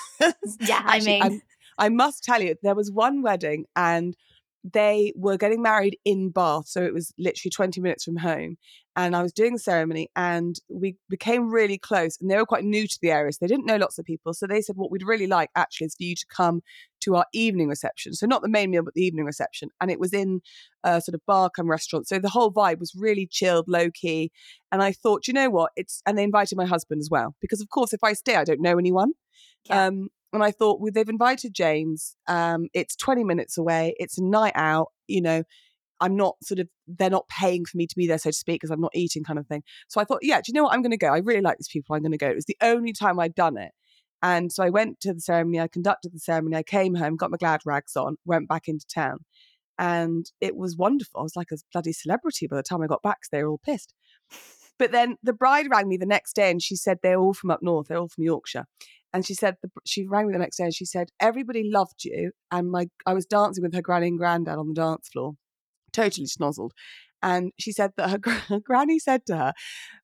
[0.60, 1.42] Yeah, I mean, I'm-
[1.80, 4.16] I must tell you, there was one wedding and
[4.64, 6.68] they were getting married in Bath.
[6.68, 8.58] So it was literally 20 minutes from home.
[8.98, 12.18] And I was doing the ceremony and we became really close.
[12.20, 13.32] And they were quite new to the area.
[13.32, 14.34] So they didn't know lots of people.
[14.34, 16.62] So they said, What we'd really like actually is for you to come
[17.02, 18.16] to our evening reception.
[18.16, 19.70] So not the main meal, but the evening reception.
[19.80, 20.42] And it was in
[20.84, 22.08] a sort of bar come restaurant.
[22.08, 24.32] So the whole vibe was really chilled, low key.
[24.72, 25.74] And I thought, you know what?
[25.76, 27.36] It's, and they invited my husband as well.
[27.40, 29.12] Because of course, if I stay, I don't know anyone.
[29.66, 29.86] Yeah.
[29.86, 32.16] Um, and I thought, well, they've invited James.
[32.28, 33.94] Um, it's 20 minutes away.
[34.00, 34.88] It's a night out.
[35.08, 35.44] You know,
[36.00, 38.62] I'm not sort of, they're not paying for me to be there, so to speak,
[38.62, 39.64] because I'm not eating kind of thing.
[39.88, 40.74] So I thought, yeah, do you know what?
[40.74, 41.14] I'm going to go.
[41.14, 41.96] I really like these people.
[41.96, 42.28] I'm going to go.
[42.28, 43.72] It was the only time I'd done it.
[44.22, 45.60] And so I went to the ceremony.
[45.60, 46.56] I conducted the ceremony.
[46.56, 49.20] I came home, got my glad rags on, went back into town.
[49.78, 51.20] And it was wonderful.
[51.20, 53.52] I was like a bloody celebrity by the time I got back, so they were
[53.52, 53.94] all pissed.
[54.80, 57.52] But then the bride rang me the next day and she said they're all from
[57.52, 57.88] up north.
[57.88, 58.66] They're all from Yorkshire.
[59.14, 62.04] And she said the, she rang me the next day and she said everybody loved
[62.04, 65.34] you and my I was dancing with her granny and granddad on the dance floor,
[66.02, 66.72] totally snozzled.
[67.24, 69.54] And she said that her, her granny said to her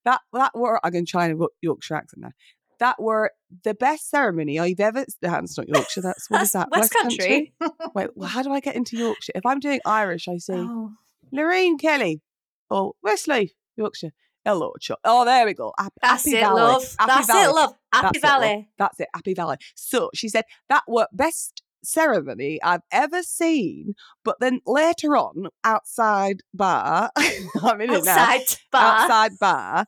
[0.06, 2.32] that that were I'm going to try and York- Yorkshire accent now.
[2.80, 3.32] That were
[3.64, 5.06] the best ceremony I've ever.
[5.22, 6.02] That's not Yorkshire.
[6.02, 6.70] That's what is that?
[6.72, 7.54] West Country.
[7.96, 9.34] Wait, well, how do I get into Yorkshire?
[9.36, 10.92] If I'm doing Irish, I say oh,
[11.32, 12.22] Lorraine Kelly
[12.70, 14.12] or Westlife, Yorkshire.
[14.46, 15.72] Oh, Hello, Ch- Oh, there we go.
[15.78, 16.62] Happy, that's Happy it, Valley.
[16.62, 16.96] love.
[17.00, 17.44] Happy that's Valley.
[17.46, 17.74] it, love.
[17.94, 18.42] Happy That's it, love.
[18.42, 18.70] Valley.
[18.78, 19.58] That's it, Happy Valley.
[19.76, 23.94] So she said that were best ceremony I've ever seen.
[24.24, 27.12] But then later on, outside bar,
[27.62, 28.18] I'm in it now.
[28.18, 28.96] Outside bar.
[28.96, 29.86] Outside bar,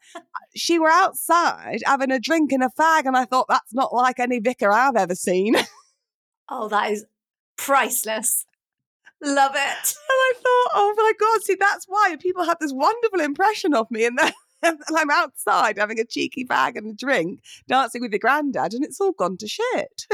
[0.55, 4.19] she were outside having a drink and a fag, and I thought that's not like
[4.19, 5.55] any vicar I've ever seen.
[6.47, 7.03] Oh, that is
[7.57, 8.45] priceless.
[9.19, 9.57] Love it.
[9.57, 13.89] And I thought, oh my god, see that's why people have this wonderful impression of
[13.89, 14.31] me, and then
[14.95, 19.01] I'm outside having a cheeky bag and a drink, dancing with your granddad, and it's
[19.01, 20.05] all gone to shit.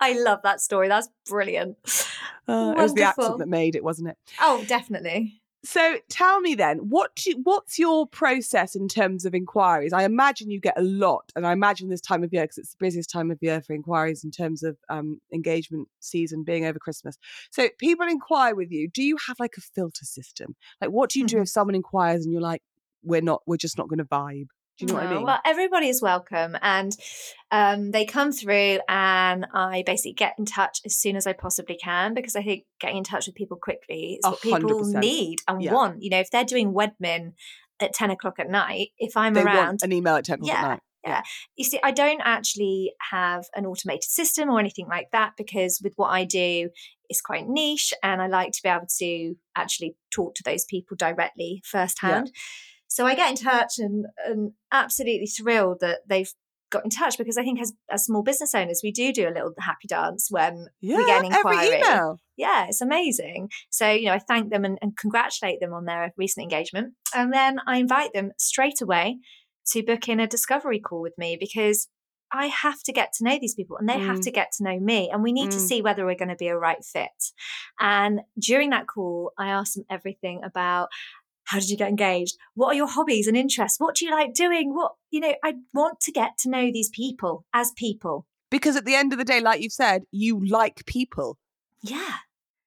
[0.00, 0.88] I love that story.
[0.88, 1.76] That's brilliant.
[2.46, 4.18] Uh, it was the accent that made it, wasn't it?
[4.40, 5.40] Oh, definitely.
[5.64, 9.94] So tell me then, what do you, what's your process in terms of inquiries?
[9.94, 12.72] I imagine you get a lot, and I imagine this time of year because it's
[12.72, 16.78] the busiest time of year for inquiries in terms of um, engagement season being over
[16.78, 17.16] Christmas.
[17.50, 18.88] So people inquire with you.
[18.90, 20.54] Do you have like a filter system?
[20.82, 21.42] Like, what do you do Mhm.
[21.42, 22.62] if someone inquires and you're like,
[23.02, 24.48] we're not, we're just not going to vibe?
[24.78, 25.24] Do you know what I No, mean?
[25.24, 26.96] Well, everybody is welcome, and
[27.52, 31.76] um, they come through, and I basically get in touch as soon as I possibly
[31.76, 35.04] can because I think getting in touch with people quickly is what people hundred percent.
[35.04, 35.72] need and Yeah.
[35.72, 36.02] want.
[36.02, 37.34] You know, if they're doing Wedmin
[37.80, 40.64] at ten o'clock at night, if I'm they around, an email at ten o'clock Yeah,
[40.64, 40.80] at night.
[41.04, 41.22] Yeah.
[41.56, 45.92] You see, I don't actually have an automated system or anything like that because with
[45.96, 46.70] what I do,
[47.08, 50.96] it's quite niche and I like to be able to actually talk to those people
[50.96, 52.32] directly firsthand.
[52.94, 56.32] So I get in touch and, and absolutely thrilled that they've
[56.70, 59.34] got in touch because I think as, as small business owners, we do do a
[59.34, 61.78] little happy dance when Yeah, we get an every inquiry.
[61.80, 62.20] email.
[62.36, 63.48] Yeah, it's amazing.
[63.70, 66.94] So, you know, I thank them and, and congratulate them on their recent engagement.
[67.12, 69.18] And then I invite them straight away
[69.72, 71.88] to book in a discovery call with me because
[72.32, 74.22] I have to get to know these people and they have Mm.
[74.24, 75.10] to get to know me.
[75.12, 75.68] And we need to Mm.
[75.68, 77.10] see whether we're going to be a right fit.
[77.80, 80.88] And during that call, I ask them everything about
[81.44, 82.36] how did you get engaged?
[82.54, 83.78] What are your hobbies and interests?
[83.80, 84.74] What do you like doing?
[84.74, 88.26] What, you know, I want to get to know these people as people.
[88.50, 91.38] Because at the end of the day, like you've said, you like people.
[91.82, 92.16] Yeah.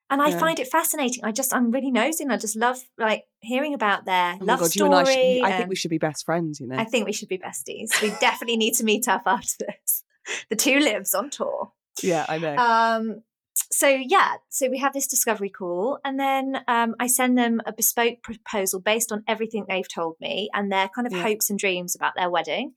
[0.10, 0.40] And I Yeah.
[0.40, 1.24] find it fascinating.
[1.26, 4.60] I just, I'm really nosy and I just love like hearing about their Oh love
[4.60, 4.94] god, story.
[4.94, 6.60] I, should, I think we should be best friends.
[6.60, 6.78] You know.
[6.78, 8.02] I think we should be besties.
[8.02, 10.04] We definitely need to meet up after this.
[10.50, 11.72] The two lives on tour.
[12.04, 12.56] yeah, I know.
[12.58, 13.24] Um,
[13.72, 17.74] so yeah, so we have this discovery call, and then um, I send them a
[17.74, 21.24] bespoke proposal based on everything they've told me and their kind of Yeah.
[21.24, 22.74] hopes and dreams about their wedding.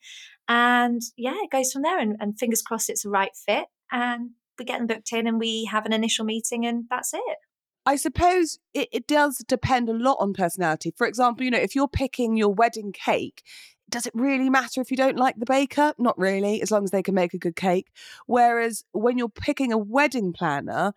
[0.49, 1.99] And yeah, it goes from there.
[1.99, 3.67] And, and fingers crossed, it's a right fit.
[3.93, 7.39] And we get them booked in, and we have an initial meeting, and that's it.
[7.87, 10.93] I suppose it, it does depend a lot on personality.
[10.97, 13.43] For example, you know, if you're picking your wedding cake,
[13.91, 15.93] does it really matter if you don't like the baker?
[15.99, 17.89] Not really, as long as they can make a good cake.
[18.27, 20.93] Whereas when you're picking a wedding planner,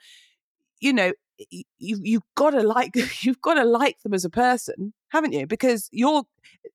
[0.79, 1.11] you know,
[1.49, 2.91] you you've got to like
[3.23, 5.47] you've got to like them as a person, haven't you?
[5.47, 6.23] Because you're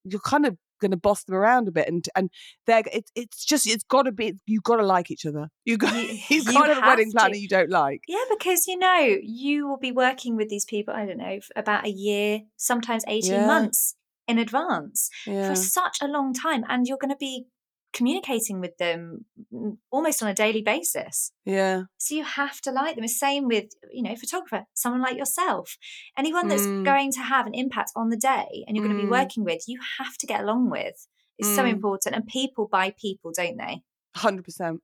[0.05, 2.31] you're kind of going to boss them around a bit, and and
[2.67, 5.49] they're it's it's just it's got to be you've got to like each other.
[5.65, 7.17] You got You- you've got to have a wedding to.
[7.17, 8.03] planner you don't like.
[8.09, 11.85] Yeah, because you know, you will be working with these people, I don't know, about
[11.87, 13.47] a year, sometimes 18 Yeah.
[13.47, 13.95] months
[14.29, 15.49] in advance Yeah.
[15.49, 16.65] for such a long time.
[16.69, 17.47] And you're going to be
[17.95, 21.33] communicating with them mm, almost on a daily basis.
[21.47, 21.85] Yeah.
[21.97, 23.03] So you have to like them.
[23.03, 25.77] The same with, you know, photographer, someone like yourself.
[26.17, 26.85] Anyone that's Mm.
[26.85, 29.19] going to have an impact on the day and you're going to be Mm.
[29.21, 31.07] working with, you have to get along with.
[31.39, 31.71] It's so Mm.
[31.71, 32.15] important.
[32.15, 33.83] And people buy people, don't they?
[34.15, 34.81] Hundred percent.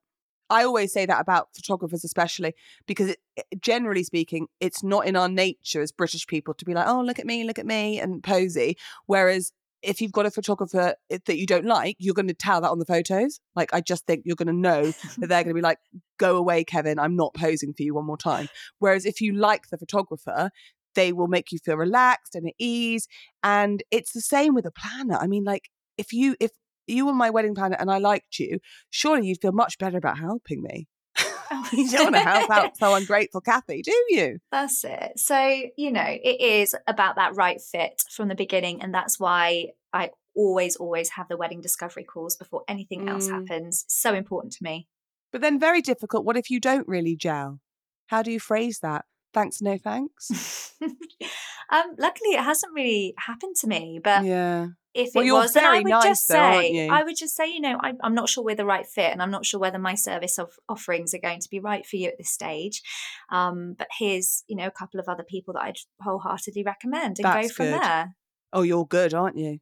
[0.50, 2.54] I always say that about photographers, especially
[2.86, 3.18] because, it,
[3.60, 7.18] generally speaking, it's not in our nature as British people to be like, "Oh, look
[7.18, 8.76] at me, look at me," and posy.
[9.06, 9.52] Whereas
[9.82, 12.78] if you've got a photographer that you don't like, you're going to tell that on
[12.78, 13.40] the photos.
[13.54, 14.84] Like, I just think you're going to know
[15.18, 15.78] that they're going to be like,
[16.18, 16.98] "Go away, Kevin.
[16.98, 20.50] I'm not posing for you one more time." Whereas if you like the photographer,
[20.94, 23.08] they will make you feel relaxed and at ease.
[23.42, 25.16] And it's the same with a planner.
[25.16, 26.50] I mean, like, if you if
[26.86, 28.58] you were my wedding planner and I liked you,
[28.90, 30.88] surely you'd feel much better about helping me.
[31.72, 34.38] you don't want to help out so ungrateful Kathy, do you?
[34.50, 35.12] That's it.
[35.18, 38.82] So, you know, it is about that right fit from the beginning.
[38.82, 43.32] And that's why I always, always have the wedding discovery calls before anything else Mm.
[43.32, 43.84] happens.
[43.88, 44.88] So important to me.
[45.32, 46.24] But then very difficult.
[46.24, 47.60] What if you don't really gel?
[48.06, 49.04] How do you phrase that?
[49.32, 50.74] Thanks, no thanks.
[50.82, 54.00] um, luckily, it hasn't really happened to me.
[54.02, 54.68] But yeah.
[54.94, 56.88] If Well, it you're was, then I would nice just though, say?
[56.88, 59.20] I would just say, you know, I, I'm not sure we're the right fit, and
[59.20, 62.08] I'm not sure whether my service of offerings are going to be right for you
[62.08, 62.82] at this stage.
[63.30, 67.24] Um, but here's, you know, a couple of other people that I'd wholeheartedly recommend, and
[67.24, 67.82] That's go from good.
[67.82, 68.16] there.
[68.52, 69.58] Oh, you're good, aren't you?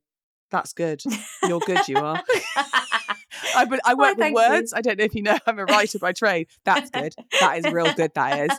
[0.53, 1.03] That's good.
[1.49, 2.23] You're good, you are.
[3.57, 4.45] I, but I Oh, work with thank you.
[4.49, 4.73] words.
[4.73, 6.47] I don't know if you know, I'm a writer by trade.
[6.65, 7.15] That's good.
[7.41, 8.13] That is real good.
[8.15, 8.59] That is.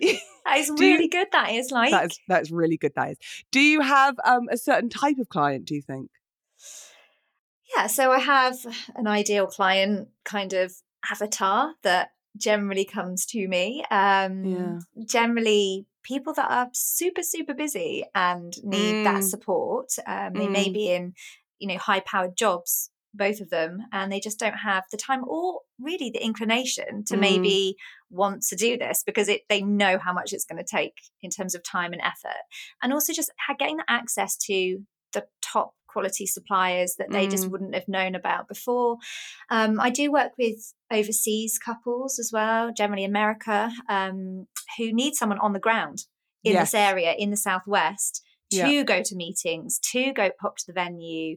[0.44, 1.28] that is Do you- really good.
[1.32, 2.92] That is like That is that's really good.
[2.96, 3.18] That is.
[3.52, 5.66] Do you have um, a certain type of client?
[5.66, 6.10] Do you think?
[7.76, 7.86] yeah.
[7.86, 8.56] So I have
[8.96, 10.72] an ideal client kind of
[11.10, 13.84] avatar that generally comes to me.
[13.90, 14.78] Um, Yeah.
[15.06, 19.04] Generally, people that are super super busy and need Mm.
[19.04, 19.88] that support.
[20.06, 20.74] Um, they may Mm.
[20.74, 21.14] be in
[21.58, 22.90] you know high powered jobs.
[23.16, 27.14] Both of them, and they just don't have the time or really the inclination to
[27.14, 27.20] Mm.
[27.20, 27.76] maybe
[28.10, 31.30] want to do this because it they know how much it's going to take in
[31.30, 32.42] terms of time and effort,
[32.82, 37.50] and also just getting the access to the top quality suppliers that they just Mm.
[37.52, 38.96] wouldn't have known about before.
[39.56, 40.58] Um, I do work with
[40.98, 45.98] overseas couples as well, generally America, um, who need someone on the ground
[46.42, 46.72] in Yes.
[46.72, 48.82] this area in the southwest to Yeah.
[48.82, 51.36] go to meetings, to go pop to the venue,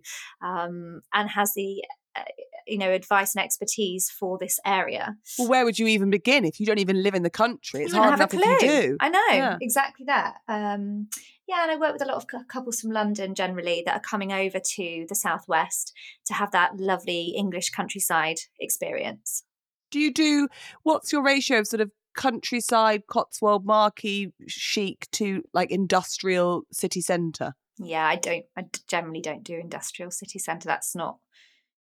[0.49, 1.71] um, and has the
[2.15, 2.23] uh,
[2.65, 5.15] you know advice and expertise for this area.
[5.37, 7.83] Well, where would you even begin if you don't even live in the country?
[7.83, 8.97] It's hard enough if you do.
[8.99, 9.57] I know Yeah.
[9.61, 10.31] exactly that.
[10.47, 11.09] Um,
[11.47, 14.33] yeah, and I work with a lot of couples from London generally that are coming
[14.33, 15.93] over to the southwest
[16.25, 19.43] to have that lovely English countryside experience.
[19.89, 20.49] Do you do
[20.83, 27.53] what's your ratio of sort of countryside, Cotswold, marquee, chic to like industrial city centre?
[27.77, 28.45] Yeah, I don't.
[28.57, 30.67] I generally don't do industrial city centre.
[30.67, 31.17] That's not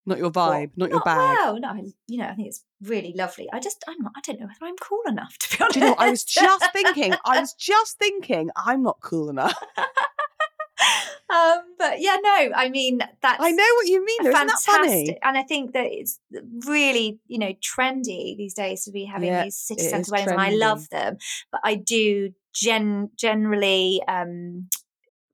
[0.08, 1.38] Not your vibe, not your bag.
[1.38, 3.50] Well, no, I- you know, I think it's really lovely.
[3.52, 4.14] I just, I'm not.
[4.16, 5.74] I don't know whether I'm cool enough to be honest.
[5.74, 9.62] Do you know, I was just thinking, I was just thinking, I'm not cool enough.
[11.30, 13.44] um, but yeah, no, I mean that's.
[13.44, 14.30] I know what you mean, though.
[14.30, 14.88] Isn't that funny?
[14.88, 15.20] fantastic.
[15.24, 16.20] And I think that it's
[16.66, 20.32] really, you know, trendy these days to be having Yeah, these city it centre weddings,
[20.32, 21.18] and I love them.
[21.52, 24.70] But I do gen generally um,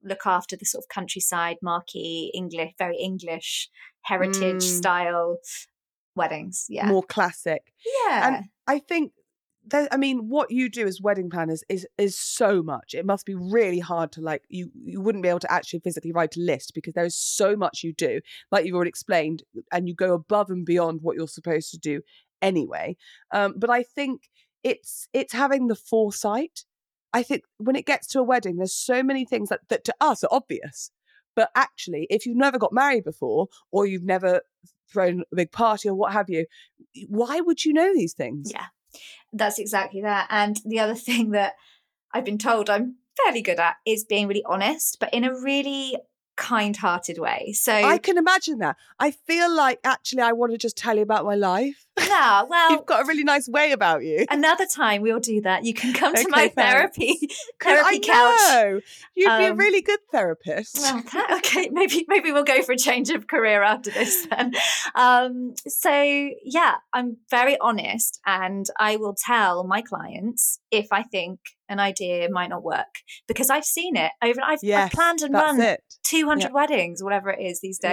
[0.04, 3.68] look after the sort of countryside, marquee, English, very English,
[4.02, 4.78] heritage Mm.
[4.78, 5.38] style
[6.16, 6.66] weddings.
[6.68, 7.72] Yeah, More classic.
[8.06, 8.26] yeah.
[8.36, 9.12] And I think
[9.66, 12.92] that I mean what you do as wedding planners is is so much.
[12.94, 16.12] It must be really hard to like you you wouldn't be able to actually physically
[16.12, 18.20] write a list because there is so much you do,
[18.52, 22.02] like you've already explained, and you go above and beyond what you're supposed to do
[22.42, 22.96] anyway.
[23.32, 24.28] Um, but I think
[24.62, 26.64] it's it's having the foresight.
[27.14, 29.94] I think when it gets to a wedding, there's so many things that, that to
[30.00, 30.90] us are obvious.
[31.36, 34.40] But actually, if you've never got married before or you've never
[34.92, 36.46] thrown a big party or what have you,
[37.08, 38.50] why would you know these things?
[38.52, 38.66] Yeah,
[39.32, 40.26] that's exactly that.
[40.28, 41.54] And the other thing that
[42.12, 45.96] I've been told I'm fairly good at is being really honest, but in a really
[46.36, 47.52] kind hearted way.
[47.52, 48.76] So, I can imagine that.
[48.98, 51.86] I feel like actually I want to just tell you about my life.
[51.98, 54.26] No, well, You've got a really nice way about you.
[54.30, 55.64] another time we'll do that.
[55.64, 56.54] You can come to my thanks.
[56.56, 57.18] therapy
[57.62, 58.40] therapy I couch.
[58.52, 58.80] know.
[59.14, 60.76] You'd be a Um, really good therapist.
[60.78, 64.52] Well, that- okay, maybe maybe we'll go for a change of career after this then.
[64.94, 71.38] Um, so yeah, I'm very honest, and I will tell my clients if I think
[71.68, 74.40] an idea might not work because I've seen it over.
[74.44, 75.82] I've, yes, I've planned and run it.
[76.06, 77.90] 200 weddings, whatever it is these Yeah.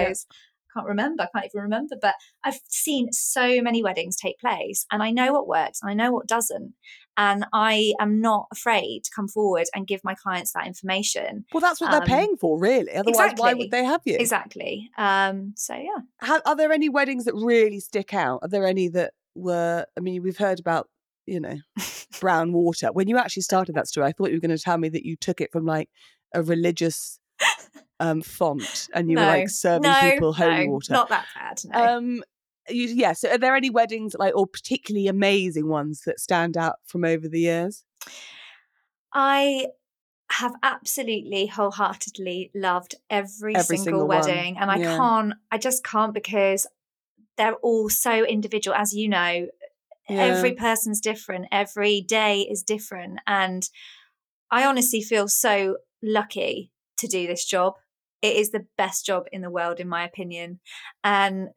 [0.74, 5.02] Can't remember, I can't even remember, but I've seen so many weddings take place and
[5.02, 6.74] I know what works and I know what doesn't.
[7.18, 11.44] And I am not afraid to come forward and give my clients that information.
[11.52, 12.90] Well, that's what they're Um, paying for, really.
[12.92, 14.16] Otherwise, why would they have you?
[14.18, 14.90] Exactly.
[14.96, 16.02] Um, so yeah.
[16.18, 18.40] How, are there any weddings that really stick out?
[18.42, 19.84] Are there any that were?
[19.94, 20.88] I mean, we've heard about,
[21.26, 21.58] you know,
[22.18, 22.88] brown water.
[22.92, 25.04] When you actually started that story, I thought you were going to tell me that
[25.04, 25.90] you took it from like
[26.34, 27.20] a religious
[28.02, 30.92] um, font and you were like serving no, people holy no, water.
[30.92, 31.62] Not that bad.
[31.64, 31.96] No.
[31.96, 32.22] Um,
[32.68, 33.12] you, yeah.
[33.12, 37.28] So, are there any weddings like or particularly amazing ones that stand out from over
[37.28, 37.84] the years?
[39.12, 39.66] I
[40.30, 44.96] have absolutely wholeheartedly loved every, Every single, single one, wedding, and I yeah.
[44.96, 45.34] can't.
[45.50, 46.66] I just can't because
[47.36, 49.48] they're all so individual, as you know.
[50.08, 51.46] Every person's different.
[51.50, 53.66] Every day is different, and
[54.50, 57.74] I honestly feel so lucky to do this job.
[58.22, 60.60] It is the best job in the world, in my opinion,
[61.04, 61.48] and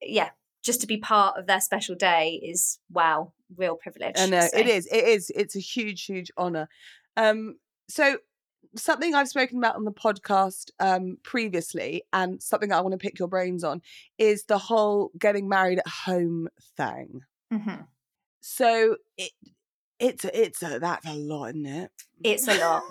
[0.00, 0.30] yeah.
[0.62, 4.16] Just to be part of their special day is wow, real privilege.
[4.18, 4.86] I know So- it is.
[4.92, 5.32] It is.
[5.34, 6.68] It's a huge, huge honor.
[7.16, 7.56] Um,
[7.88, 8.18] so
[8.76, 13.18] something I've spoken about on the podcast um, previously, and something I want to pick
[13.18, 13.80] your brains on,
[14.18, 17.22] is the whole getting married at home thing.
[17.50, 17.86] Mhm.
[18.42, 19.32] So it
[19.98, 21.90] it's a, it's a, that's a lot, isn't it?
[22.22, 22.82] It's a lot.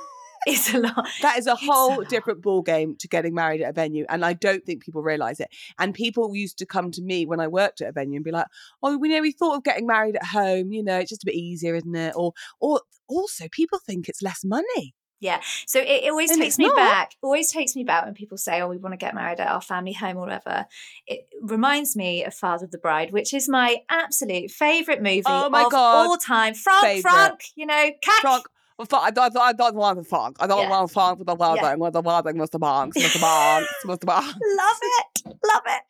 [0.46, 1.08] It's a lot.
[1.22, 2.10] That is a It's a whole lot.
[2.10, 5.40] different ball game to getting married at a venue, and I don't think people realize
[5.40, 5.50] it.
[5.78, 8.32] And people used to come to me when I worked at a venue and be
[8.32, 8.48] like,
[8.82, 10.72] "Oh, we know we thought of getting married at home.
[10.72, 14.22] You know, it's just a bit easier, isn't it?" Or, or also people think it's
[14.22, 14.96] less money.
[15.22, 15.42] Yeah.
[15.68, 16.78] So it, it always And takes me not.
[16.78, 17.12] back.
[17.22, 19.60] Always takes me back when people say, "Oh, we want to get married at our
[19.62, 20.66] family home or whatever."
[21.08, 25.50] It reminds me of Father of the Bride, which is my absolute favorite movie Oh
[25.50, 26.08] my of God.
[26.08, 26.54] all time.
[26.54, 27.02] Franck, Favourite.
[27.12, 28.22] Franck, you know, cat.
[28.22, 28.46] Franck, well, Franck,
[28.94, 30.38] I don't, I don't want the Franck.
[30.40, 30.70] I don't Yeah.
[30.70, 31.64] want Franck with the wedding.
[31.64, 31.76] Yeah.
[31.76, 32.60] With the wedding, Mr.
[32.60, 33.20] Banks, Mr.
[33.22, 34.06] Banks, Mr.
[34.06, 34.28] Banks.
[34.58, 35.84] love it, love it.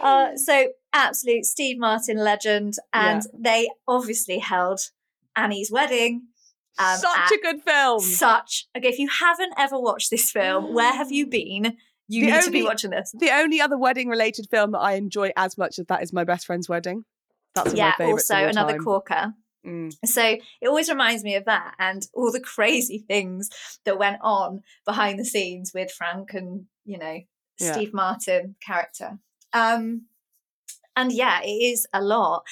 [0.00, 4.80] Uh, so absolute Steve Martin legend, and they obviously held
[5.36, 6.28] Annie's wedding.
[6.78, 8.00] um, Such a good film.
[8.00, 8.88] such okay.
[8.88, 11.76] If you haven't ever watched this film, where have you been?
[12.06, 13.12] You The need to be watching this.
[13.18, 16.22] The only other wedding related film that I enjoy as much as that is my
[16.24, 17.04] best friend's wedding.
[17.54, 18.84] That's yeah, also another time.
[18.84, 19.32] corker.
[19.66, 19.92] Mm.
[20.04, 23.48] So it always reminds me of that and all the crazy things
[23.84, 27.20] that went on behind the scenes with Franck and you know
[27.58, 27.72] Yeah.
[27.72, 29.18] Steve Martin character.
[29.52, 30.06] Um,
[30.96, 32.44] and yeah, it is a lot.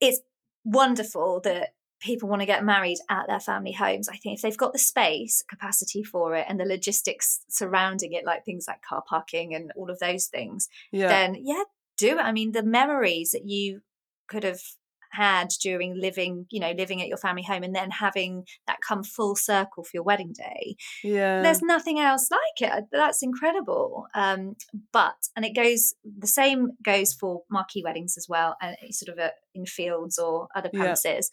[0.00, 0.20] It's
[0.64, 4.08] wonderful that people want to get married at their family homes.
[4.08, 8.24] I think if they've got the space, capacity for it, and the logistics surrounding it,
[8.24, 11.08] like things like car parking and all of those things, Yeah.
[11.08, 11.62] then yeah,
[11.96, 12.22] do it.
[12.22, 13.82] I mean, the memories that you
[14.28, 14.60] could have
[15.16, 19.02] had during living, you know, living at your family home and then having that come
[19.02, 20.76] full circle for your wedding day.
[21.02, 21.42] yeah.
[21.42, 22.84] There's nothing else like it.
[22.92, 24.06] That's incredible.
[24.14, 24.56] Um,
[24.92, 29.18] but and it goes the same goes for marquee weddings as well, and sort of
[29.18, 30.80] a, in fields or other Yeah.
[30.80, 31.30] premises.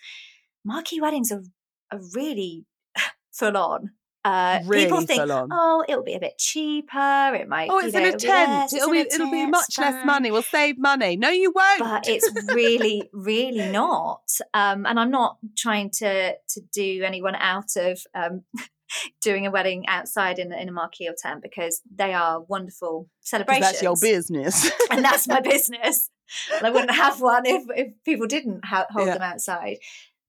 [0.65, 1.43] Marquee weddings are
[1.91, 2.65] are really
[3.31, 3.91] full on.
[4.25, 7.33] Uh, really people think, oh, it'll be a bit cheaper.
[7.35, 7.69] It might.
[7.69, 8.49] Oh, you it's know, in a it'll be tent.
[8.51, 10.31] less, It'll be it'll be much less money.
[10.31, 11.17] We'll save money.
[11.17, 11.79] No, you won't.
[11.79, 14.21] but it's really really not
[14.53, 18.43] um, and i'm not trying to to do anyone out of um,
[19.21, 23.65] doing a wedding outside in, in a marquee or tent because they are wonderful celebrations
[23.71, 24.71] that's your business.
[24.91, 26.09] and that's my business
[26.55, 29.13] and i wouldn't have one if, if people didn't ha- hold Yeah.
[29.15, 29.77] them outside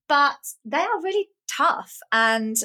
[0.08, 2.56] but they are really tough and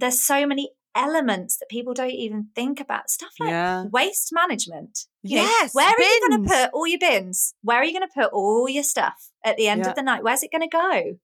[0.00, 3.84] there's so many elements that people don't even think about stuff like yeah.
[3.92, 5.06] waste management.
[5.22, 7.54] You know, Yes, where are you going to put all your bins?
[7.62, 9.90] Where are you going to put all your stuff at the end Yeah.
[9.90, 10.24] of the night?
[10.24, 11.18] Where's it going to go?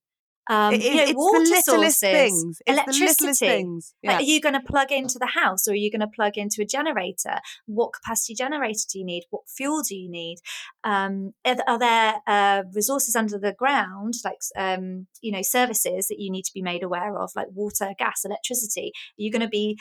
[0.48, 2.58] Um, It- you know, it's water the littlest sources, things.
[2.66, 3.46] It's the littlest electricity.
[3.46, 3.94] things.
[4.04, 6.36] Like, are you going to plug into the house or are you going to plug
[6.38, 7.38] into a generator?
[7.66, 9.24] What capacity generator do you need?
[9.30, 10.38] What fuel do you need?
[10.84, 16.18] Um, are, are there uh, resources under the ground, like um, you know, services that
[16.20, 18.92] you need to be made aware of, like water, gas, electricity?
[18.94, 19.78] Are you going to be,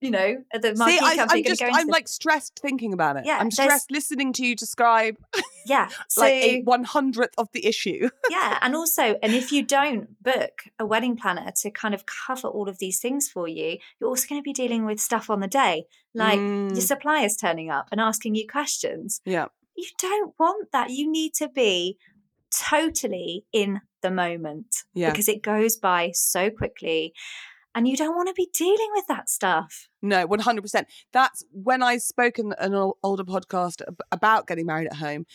[0.00, 3.24] you know, the marquee See, I, I'm just, I'm the- like stressed thinking about it.
[3.26, 5.16] Yeah, I'm there's- stressed listening to you describe
[5.66, 8.08] yeah, so like a one hundredth of the issue.
[8.30, 12.48] yeah and also and if you don't book a wedding planner to kind of cover
[12.48, 15.40] all of these things for you you're also going to be dealing with stuff on
[15.40, 15.84] the day
[16.14, 16.70] like Mm.
[16.70, 19.46] your suppliers turning up and asking you questions yeah.
[19.76, 21.98] you don't want that you need to be
[22.50, 25.10] totally in the moment Yeah.
[25.10, 27.12] because it goes by so quickly
[27.78, 30.88] and you don't want to be dealing with that stuff No, one hundred percent.
[31.12, 35.26] That's when I spoke in an older podcast about getting married at home.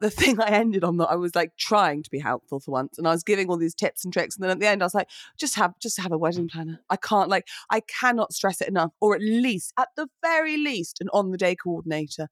[0.00, 2.98] The thing I ended on that I was like trying to be helpful for once,
[2.98, 4.86] and I was giving all these tips and tricks, and then at the end I
[4.86, 5.08] was like,
[5.38, 6.80] just have just have a wedding planner.
[6.90, 10.98] I can't like I cannot stress it enough, or at least at the very least
[11.00, 12.28] an on the day coordinator,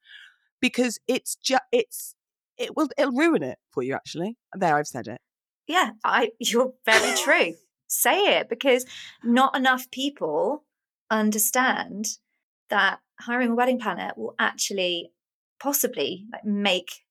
[0.61, 2.16] because it's just it's
[2.59, 3.95] it will it'll ruin it for you.
[3.95, 5.20] Actually, there I've said it.
[5.66, 7.55] yeah i you're very true
[7.91, 8.86] say it because
[9.22, 10.64] not enough people
[11.11, 12.07] understand
[12.68, 15.12] that hiring a wedding planner will actually
[15.59, 17.03] possibly like make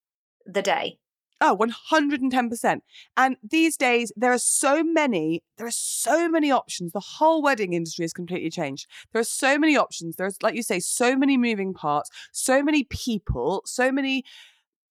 [0.46, 0.98] the day
[1.42, 2.80] Oh, 110%.
[3.16, 6.92] And these days, there are so many, there are so many options.
[6.92, 8.86] The whole wedding industry has completely changed.
[9.12, 10.16] There are so many options.
[10.16, 14.22] There's, like you say, so many moving parts, so many people, so many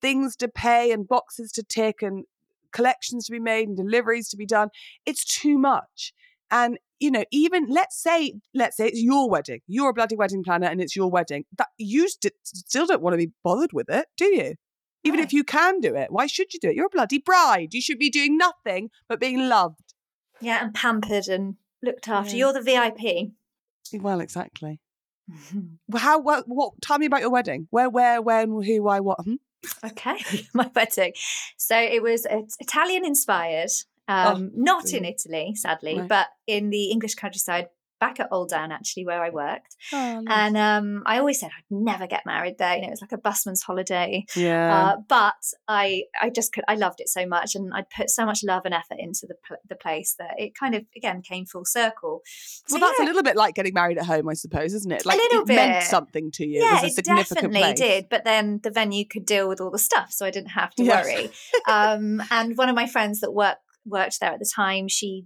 [0.01, 2.25] things to pay and boxes to tick and
[2.72, 4.70] collections to be made and deliveries to be done.
[5.05, 6.13] It's too much.
[6.51, 10.43] And, you know, even let's say, let's say it's your wedding, you're a bloody wedding
[10.43, 11.45] planner and it's your wedding.
[11.57, 14.55] That you st- still don't want to be bothered with it, do you?
[15.03, 15.24] Even No.
[15.24, 16.76] if you can do it, why should you do it?
[16.76, 17.74] You're a bloody bride.
[17.74, 19.93] You should be doing nothing but being loved.
[20.41, 22.38] yeah and pampered and looked after Yeah.
[22.38, 24.80] you're the vip Well, exactly.
[25.95, 26.20] How?
[26.20, 26.45] What?
[26.47, 27.67] what tell me about your wedding.
[27.70, 27.89] Where?
[27.89, 28.22] Where?
[28.22, 28.49] When?
[28.63, 28.84] Who?
[28.84, 28.99] Why?
[28.99, 29.20] What?
[29.24, 29.36] Hmm?
[29.84, 30.18] Okay
[30.53, 31.14] my wedding
[31.57, 32.26] so it was
[32.60, 33.70] italian inspired
[34.07, 37.68] um not in italy sadly but in the english countryside
[38.00, 40.26] back at old down actually where i worked Oh, nice.
[40.30, 43.12] and um i always said i'd never get married there you know it was like
[43.12, 44.70] a busman's holiday yeah.
[44.70, 45.34] Uh, but
[45.68, 48.64] I, I just could, I loved it so much, and I'd put so much love
[48.66, 49.36] and effort into the
[49.68, 52.22] the place that it kind of again came full circle.
[52.68, 54.91] So well, that's yeah, a little bit like getting married at home, I suppose, isn't
[54.91, 55.06] it?
[55.06, 56.62] Like little it meant something to you.
[56.62, 57.78] yeah, it was a it significant definitely place.
[57.80, 58.10] did.
[58.10, 60.84] But then the venue could deal with all the stuff, so I didn't have to
[60.84, 61.06] Yes.
[61.06, 61.32] worry.
[61.68, 65.26] um, and one of my friends that worked worked there at the time, she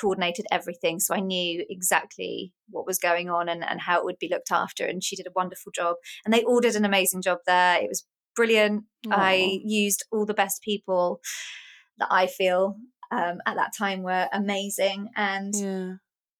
[0.00, 4.18] coordinated everything, so I knew exactly what was going on and, and how it would
[4.18, 4.86] be looked after.
[4.86, 5.96] And she did a wonderful job.
[6.24, 7.80] And they all did an amazing job there.
[7.82, 8.84] It was brilliant.
[9.10, 11.20] I used all the best people
[11.98, 12.76] that I feel
[13.10, 15.92] um, at that time were amazing, and Yeah.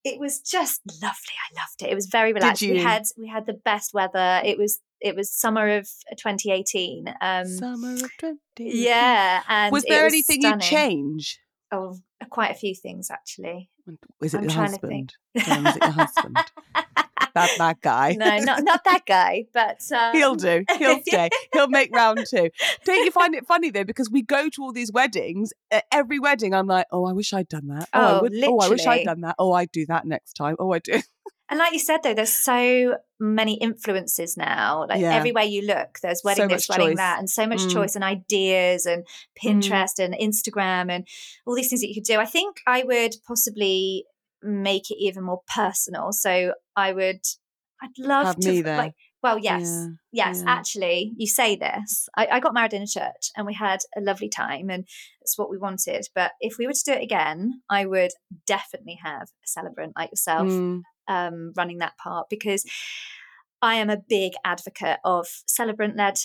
[0.04, 1.34] it was just lovely.
[1.50, 1.90] I loved it.
[1.92, 2.62] It was very relaxed.
[2.62, 2.82] We you?
[2.82, 4.40] had we had the best weather.
[4.44, 5.86] It was it was summer of
[6.18, 7.14] 2018.
[7.20, 8.36] Um, Summer of 20.
[8.56, 11.38] yeah, and Was there anything you'd change?
[11.72, 11.98] Oh,
[12.30, 13.70] quite a few things actually.
[14.22, 15.10] Is it I'm your trying to think.
[15.36, 15.64] husband?
[15.66, 16.36] Was it your husband?
[17.34, 18.12] that that guy.
[18.18, 20.64] no, not not that guy, but um, He'll do.
[20.78, 21.28] He'll stay.
[21.52, 22.48] He'll make round two.
[22.84, 23.84] Don't you find it funny though?
[23.84, 25.52] Because we go to all these weddings.
[25.70, 27.88] At every wedding, I'm like, oh, I wish I'd done that.
[27.92, 28.32] Oh, I Oh, would.
[28.44, 28.86] Oh, I wish.
[28.86, 29.34] I'd done that.
[29.38, 30.56] Oh, I'd do that next time.
[30.58, 31.00] Oh, I do.
[31.54, 34.86] And like you said, though, there's so many influences now.
[34.88, 35.14] Like Yeah.
[35.14, 36.96] everywhere you look, there's wedding much this, wedding choice.
[36.96, 37.72] that, and so much Mm.
[37.72, 39.06] choice and ideas and
[39.40, 41.06] Pinterest and Instagram and
[41.46, 42.18] all these things that you could do.
[42.18, 44.04] I think I would possibly
[44.42, 46.10] make it even more personal.
[46.10, 47.20] So I would,
[47.80, 48.76] I'd love Have to me there.
[48.76, 48.94] like.
[49.22, 49.62] Well, yes,
[50.12, 50.42] Yeah, yes.
[50.44, 50.50] yeah.
[50.52, 52.08] Actually, you say this.
[52.16, 54.86] I, I got married in a church, and we had a lovely time, and
[55.22, 56.08] it's what we wanted.
[56.14, 58.10] But if we were to do it again, I would
[58.46, 60.82] definitely have a celebrant like yourself Mm.
[61.08, 62.64] Um, running that part because
[63.62, 66.18] I am a big advocate of celebrant led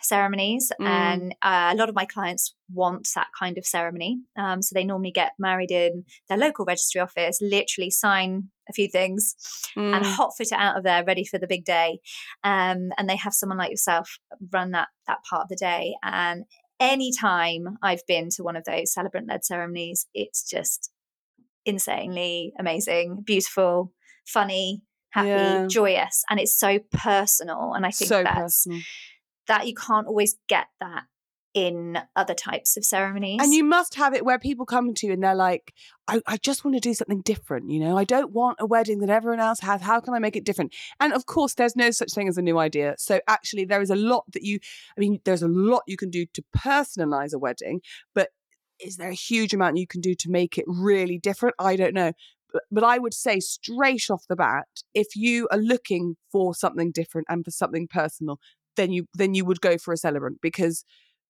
[0.00, 0.86] ceremonies, Mm.
[0.88, 4.22] and uh, a lot of my clients want that kind of ceremony.
[4.36, 8.88] Um, so they normally get married in their local registry office, literally sign a few
[8.88, 9.36] things,
[9.76, 10.12] and Mm.
[10.16, 12.00] hot foot it out of there, ready for the big day.
[12.42, 14.18] Um, and they have someone like yourself
[14.52, 15.94] run that that part of the day.
[16.02, 16.46] And
[16.80, 20.90] anytime I've been to one of those celebrant led ceremonies, it's just
[21.64, 23.92] insanely amazing, beautiful,
[24.26, 25.66] funny, happy, Yeah.
[25.68, 27.74] joyous, and it's so personal.
[27.74, 28.80] And I think so that's personal.
[29.48, 31.04] that you can't always get that
[31.54, 33.38] in other types of ceremonies.
[33.42, 35.74] And you must have it where people come to you and they're like,
[36.08, 37.70] I, I just want to do something different.
[37.70, 39.82] You know, I don't want a wedding that everyone else has.
[39.82, 40.74] How can I make it different?
[40.98, 42.94] And of course, there's no such thing as a new idea.
[42.96, 44.60] So actually, there is a lot that you,
[44.96, 47.82] I mean, there's a lot you can do to personalize a wedding,
[48.14, 48.30] but
[48.80, 51.54] is there a huge amount you can do to make it really different?
[51.58, 52.12] I don't know.
[52.70, 57.26] But, I would say straight off the bat, if you are looking for something different
[57.30, 58.38] and for something personal,
[58.76, 60.84] then you then you would go for a celebrant because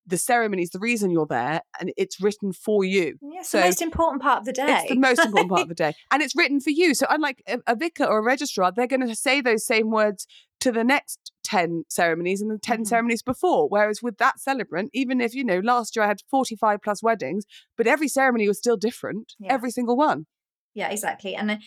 [0.05, 3.19] the ceremony is the reason you're there and it's written for you.
[3.23, 4.67] Yeah, it's so the most important part of the day.
[4.81, 5.95] It's the most important part of the day.
[6.11, 6.93] And it's written for you.
[6.95, 10.27] So unlike a, a vicar or a registrar, they're going to say those same words
[10.61, 12.87] to the next 10 ceremonies and the 10 Mhm.
[12.89, 13.69] ceremonies before.
[13.69, 17.45] Whereas with that celebrant, even if, you know, last year I had 45 plus weddings,
[17.77, 19.53] but every ceremony was still different, Yeah.
[19.53, 20.27] every single one.
[20.75, 21.35] Yeah, exactly.
[21.35, 21.59] And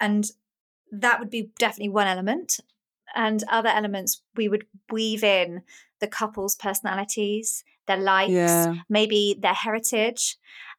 [0.00, 0.30] and
[0.90, 2.60] that would be definitely one element.
[3.14, 5.62] And other elements we would weave in
[6.00, 8.74] the couple's personalities, their likes, Yeah.
[8.88, 10.36] maybe their heritage.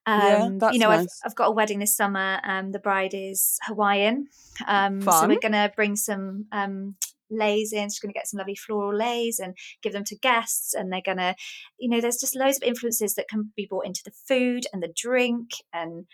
[0.08, 1.08] Yeah, Um, that's you know, I've.
[1.24, 2.42] I've got a wedding this summer.
[2.44, 4.28] Um, the bride is Hawaiian.
[4.68, 6.96] Um, so we're going to bring some um,
[7.30, 7.90] leis in.
[7.90, 10.74] She's going to get some lovely floral leis and give them to guests.
[10.74, 11.36] And they're going to,
[11.78, 14.84] you know, there's just loads of influences that can be brought into the food and
[14.84, 16.06] the drink and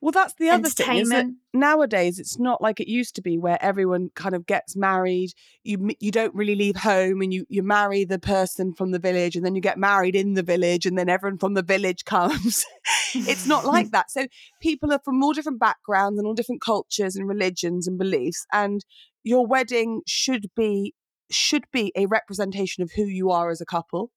[0.00, 0.98] Well, that's the other thing.
[0.98, 4.76] Is that nowadays it's not like it used to be where everyone kind of gets
[4.76, 5.32] married
[5.64, 9.34] you you don't really leave home and you you marry the person from the village
[9.34, 12.64] and then you get married in the village and then everyone from the village comes
[13.14, 14.26] it's not like that so
[14.60, 18.84] people are from all different backgrounds and all different cultures and religions and beliefs and
[19.24, 20.94] your wedding should be
[21.30, 24.12] should be a representation of who you are as a couple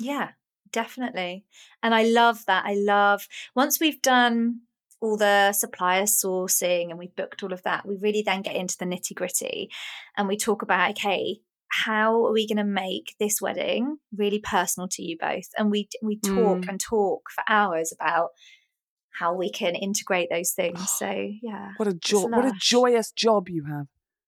[0.00, 0.30] Yeah,
[0.72, 1.44] definitely.
[1.82, 2.64] And I love that.
[2.66, 4.60] I love once we've done
[5.00, 8.76] all the supplier sourcing and we've booked all of that, we really then get into
[8.78, 9.70] the nitty gritty
[10.16, 11.38] and we talk about, okay,
[11.68, 15.48] how are we going to make this wedding really personal to you both?
[15.58, 16.68] And we we talk Mm.
[16.68, 18.30] and talk for hours about
[19.18, 20.80] how we can integrate those things.
[20.98, 21.10] So
[21.42, 23.86] yeah, what a joy what a joyous job you have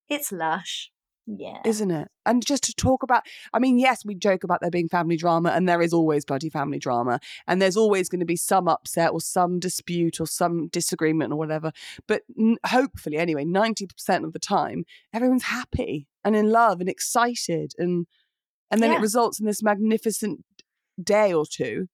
[0.08, 0.90] it's lush.
[1.31, 1.59] Yeah.
[1.64, 2.09] isn't it?
[2.24, 3.22] And just to talk about,
[3.53, 6.49] I mean, yes, we joke about there being family drama, and there is always bloody
[6.49, 10.68] family drama, and there's always going to be some upset or some dispute or some
[10.68, 11.72] disagreement or whatever.
[12.07, 17.72] But n- hopefully, anyway, 90% of the time, everyone's happy and in love and excited,
[17.79, 18.07] and
[18.70, 18.99] and then Yeah.
[18.99, 20.45] it results in this magnificent
[21.03, 21.87] day or two.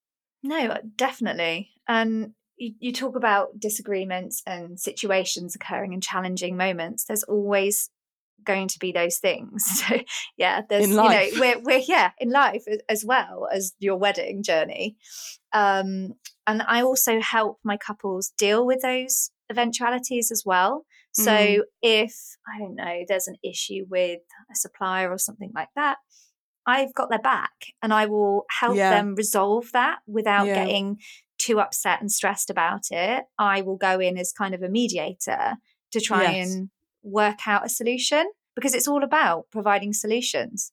[0.43, 1.71] No, uh, definitely.
[1.89, 7.05] And you, you talk about disagreements and situations occurring and challenging moments.
[7.05, 7.91] There's always
[8.45, 9.65] going to be those things.
[9.89, 10.01] So
[10.37, 14.97] yeah, there's you know we're we're yeah in life as well as your wedding journey.
[15.53, 16.15] Um,
[16.47, 20.85] and I also help my couples deal with those eventualities as well.
[21.13, 21.61] So Mm.
[21.83, 22.15] if
[22.53, 24.21] I don't know, there's an issue with
[24.51, 25.99] a supplier or something like that,
[26.67, 28.91] I've got their back and I will help Yeah.
[28.91, 30.55] them resolve that without Yeah.
[30.65, 30.99] getting
[31.39, 33.25] too upset and stressed about it.
[33.39, 35.57] I will go in as kind of a mediator
[35.93, 36.49] to try Yes.
[36.51, 36.71] and
[37.05, 40.73] work out a solution because it's all about providing solutions.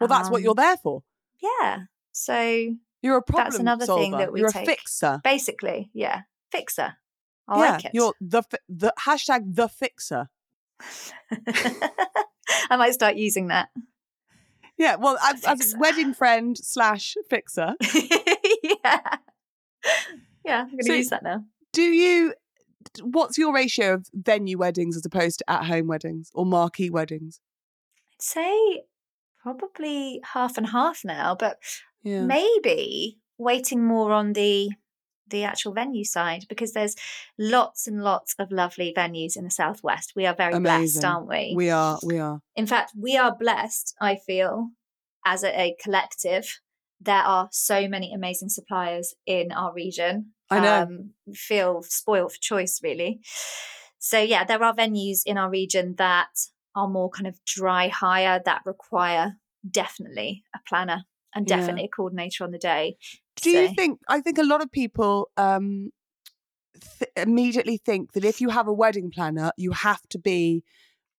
[0.00, 1.02] Well, that's what Um, you're there for.
[1.42, 1.84] Yeah.
[2.12, 4.02] So You're a problem that's another solver.
[4.02, 4.66] thing that we you're a take.
[4.66, 5.20] fixer.
[5.24, 6.96] basically, yeah, fixer.
[7.48, 7.90] I yeah, like it.
[7.94, 10.28] you're the the hashtag the fixer.
[12.70, 13.68] I might start using that.
[14.76, 19.00] Yeah, well, as, as a wedding friend slash fixer, yeah.
[20.44, 21.44] Yeah, I'm going to So- use that now.
[21.72, 22.32] do you
[23.02, 27.40] what's your ratio of venue weddings as opposed to at home weddings or marquee weddings
[28.14, 28.82] I'd say
[29.42, 31.58] probably half and half now, but
[32.02, 34.70] yeah maybe waiting more on the
[35.30, 36.96] the actual venue side because there's
[37.38, 40.12] lots and lots of lovely venues in the southwest.
[40.14, 41.00] We are very Amazing.
[41.00, 41.54] blessed, aren't we?
[41.56, 42.40] We are, we are.
[42.56, 44.70] In fact, we are blessed, I feel,
[45.24, 46.60] as a, a collective.
[47.00, 50.32] There are so many amazing suppliers in our region.
[50.50, 50.82] I know.
[50.82, 53.20] Um, feel spoiled for choice, really.
[53.98, 56.28] So, yeah, there are venues in our region that
[56.74, 59.36] are more kind of dry hire that require
[59.68, 61.56] definitely a planner and Yeah.
[61.56, 62.96] definitely a coordinator on the day.
[63.36, 64.00] Do you think?
[64.08, 65.90] I think a lot of people um,
[66.98, 70.64] th- immediately think that if you have a wedding planner, you have to be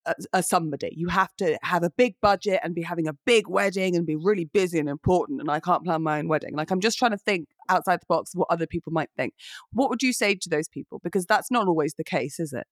[0.05, 0.93] a, a somebody.
[0.95, 4.15] You have to have a big budget and be having a big wedding and be
[4.15, 5.41] really busy and important.
[5.41, 6.55] And I can't plan my own wedding.
[6.55, 9.33] Like I'm just trying to think outside the box what other people might think.
[9.71, 10.99] What would you say to those people?
[11.03, 12.65] Because that's not always the case, is it?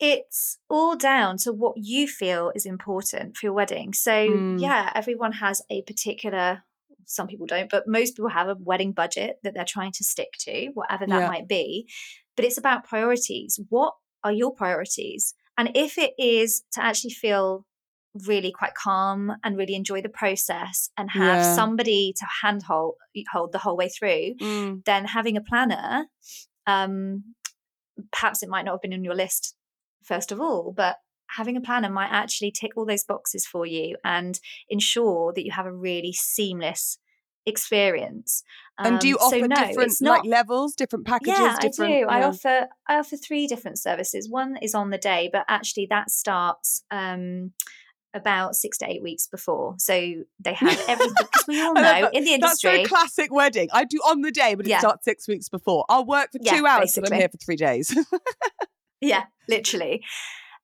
[0.00, 3.92] it's all down to what you feel is important for your wedding.
[3.92, 4.60] So, Mm.
[4.60, 6.62] yeah, everyone has a particular,
[7.04, 10.34] some people don't, but most people have a wedding budget that they're trying to stick
[10.40, 11.26] to, whatever that Yeah.
[11.28, 11.88] might be.
[12.36, 13.58] But it's about priorities.
[13.70, 15.34] What are your priorities?
[15.58, 17.66] And if it is to actually feel
[18.26, 21.54] really quite calm and really enjoy the process and have Yeah.
[21.54, 22.94] somebody to handhold
[23.32, 24.34] hold the whole way through,
[24.86, 26.06] then having a planner,
[26.66, 27.34] um,
[28.12, 29.56] perhaps it might not have been on your list
[30.04, 30.96] first of all, but
[31.36, 34.40] having a planner might actually tick all those boxes for you and
[34.70, 36.98] ensure that you have a really seamless
[37.48, 38.42] experience.
[38.78, 41.34] And do you Um, offer so no, different not, like levels, different packages?
[41.36, 42.06] yeah, different, I do.
[42.08, 44.28] I offer I offer three different services.
[44.30, 47.52] One is on the day, but actually that starts um,
[48.14, 49.74] about six to eight weeks before.
[49.78, 49.92] So
[50.38, 52.14] they have everything because we all know that.
[52.14, 52.70] in the That's industry.
[52.70, 53.68] very classic wedding.
[53.72, 54.78] I do on the day, but it Yeah.
[54.78, 55.84] starts six weeks before.
[55.88, 57.96] I'll work for Yeah, two hours, but I'm here for three days.
[59.00, 60.02] Yeah, literally.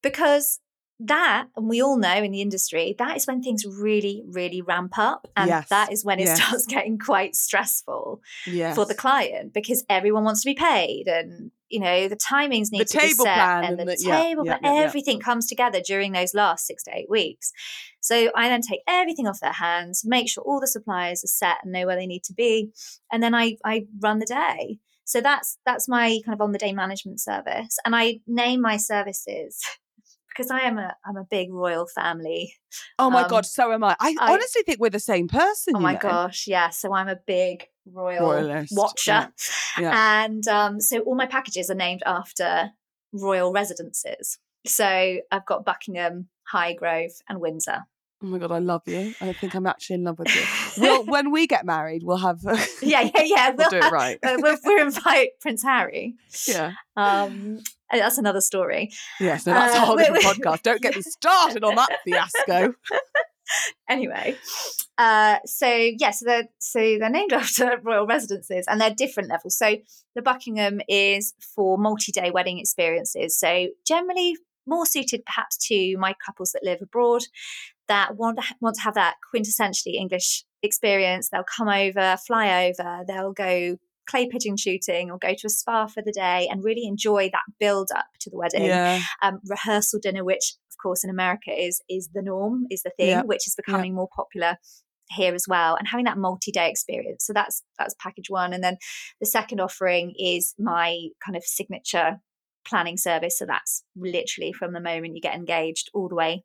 [0.03, 0.59] Because
[1.01, 4.95] that, and we all know in the industry, that is when things really, really ramp
[4.97, 5.29] up.
[5.37, 6.41] And Yes, that is when it yes.
[6.43, 8.75] starts getting quite stressful yes.
[8.75, 12.83] for the client because everyone wants to be paid and, you know, the timings need
[12.83, 14.87] The to be table set plan and and the the- table yeah, plan, yeah, yeah.
[14.87, 17.53] everything comes together during those last six to eight weeks.
[18.01, 21.57] So I then take everything off their hands, make sure all the suppliers are set
[21.63, 22.71] and know where they need to be.
[23.11, 24.79] And then I, I run the day.
[25.07, 28.79] So that's that's my kind of on the day management service, and I name my
[28.79, 29.61] services
[30.35, 32.55] because I am a I'm a big royal family.
[32.99, 33.97] oh my um, god, so am I.
[34.01, 35.75] I, I- honestly think we're the same person.
[35.77, 35.99] Oh my know?
[36.01, 36.71] gosh, yeah.
[36.71, 39.33] So I'm a big royal Royalist, watcher,
[39.79, 40.25] yeah.
[40.25, 42.71] and um, so all my packages are named after
[43.13, 44.39] royal residences.
[44.67, 47.85] So I've got Buckingham, Highgrove, and Windsor.
[48.25, 49.13] Oh my god, I love you.
[49.21, 50.43] I think I'm actually in love with you.
[50.83, 52.41] We'll, when we get married, we'll have.
[52.83, 53.51] Yeah, yeah, yeah.
[53.57, 54.19] we'll do it right.
[54.23, 56.15] uh, we'll, we'll invite Prince Harry.
[56.49, 56.73] yeah.
[56.97, 57.61] Um,
[57.93, 58.91] that's another story.
[59.21, 59.47] Yes.
[59.47, 60.63] No, that's a Uh, whole we- different podcast.
[60.63, 62.75] Don't get me started on that fiasco.
[63.89, 64.37] anyway,
[64.99, 69.57] uh, so yeah, so they're so they're named after royal residences, and they're different levels.
[69.59, 69.77] So
[70.15, 73.39] the Buckingham is for multi-day wedding experiences.
[73.39, 77.23] So generally more suited perhaps to my couples that live abroad
[77.89, 81.29] that want want to have that quintessentially English experience.
[81.31, 83.77] They'll come over, fly over, they'll go
[84.07, 87.43] clay pigeon shooting or go to a spa for the day and really enjoy that
[87.59, 89.01] build up to the wedding Yeah.
[89.23, 93.09] um, rehearsal dinner, which of course in America is is the norm, is the thing,
[93.09, 93.23] Yeah.
[93.23, 94.59] which is becoming more popular
[95.11, 97.25] here as well, and having that multi-day experience.
[97.27, 98.77] So that's that's package one, and then
[99.21, 102.21] the second offering is my kind of signature
[102.67, 103.39] planning service.
[103.39, 106.45] So that's literally from the moment you get engaged all the way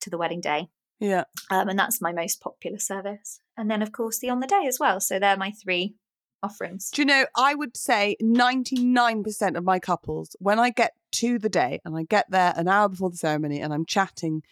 [0.00, 0.68] to the wedding day.
[1.00, 1.24] Yeah.
[1.50, 3.40] Um, and that's my most popular service.
[3.56, 5.00] And then, of course, the on the day as well.
[5.00, 5.94] So they're my three
[6.42, 6.90] offerings.
[6.90, 11.48] Do you know, I would say 99% of my couples, when I get to the
[11.48, 14.42] day and I get there an hour before the ceremony and I'm chatting,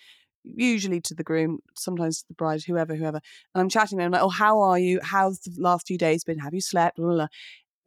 [0.45, 3.21] usually to the groom, sometimes to the bride, whoever, whoever,
[3.55, 5.01] and I'm chatting, and I'm like, oh, how are you?
[5.03, 6.39] How's the last few days been?
[6.39, 6.97] Have you slept?
[6.97, 7.27] Blah, blah, blah.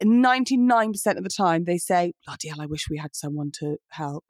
[0.04, 4.24] 99% of the time they say, bloody hell, I wish we had someone to help.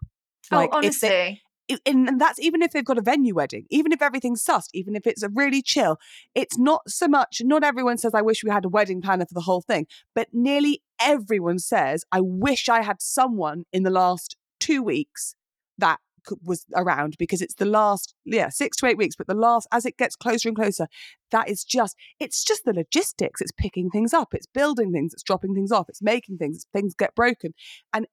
[0.50, 1.08] oh, if honestly.
[1.08, 1.40] they- i-
[1.86, 5.06] and, that's even if they've got a venue wedding, even if everything's sussed, even if
[5.06, 5.98] it's a really chill.
[6.34, 9.34] It's not so much, not everyone says, I wish we had a wedding planner for
[9.34, 14.36] the whole thing, but nearly everyone says, I wish I had someone in the last
[14.60, 15.34] two weeks
[15.78, 15.98] that
[16.44, 19.84] was around because it's the last, yeah, six to eight weeks, but the last, as
[19.84, 20.86] it gets closer and closer,
[21.32, 23.40] that is just, it's just the logistics.
[23.40, 26.94] It's picking things up, it's building things, it's dropping things off, it's making things, things
[26.94, 27.54] get broken.
[27.92, 28.06] And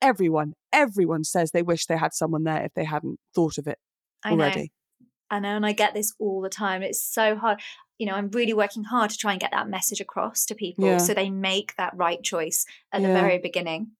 [0.00, 3.78] everyone, everyone says they wish they had someone there if they hadn't thought of it
[4.24, 4.44] I know.
[4.44, 4.72] already.
[5.30, 6.82] I know, and I get this all the time.
[6.82, 7.60] It's so hard.
[7.98, 10.84] You know, I'm really working hard to try and get that message across to people
[10.84, 10.98] Yeah.
[10.98, 13.92] so they make that right choice at the very beginning.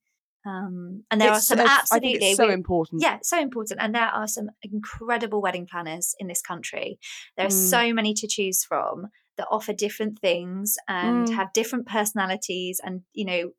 [0.44, 3.00] Um, and there It's- are some absolutely I think it's so important.
[3.00, 3.80] yeah, so important.
[3.80, 6.98] And there are some incredible wedding planners in this country.
[7.36, 7.70] There are Mm.
[7.70, 9.06] so many to choose from.
[9.38, 11.34] that offer different things and Mm.
[11.36, 13.52] have different personalities and, you know,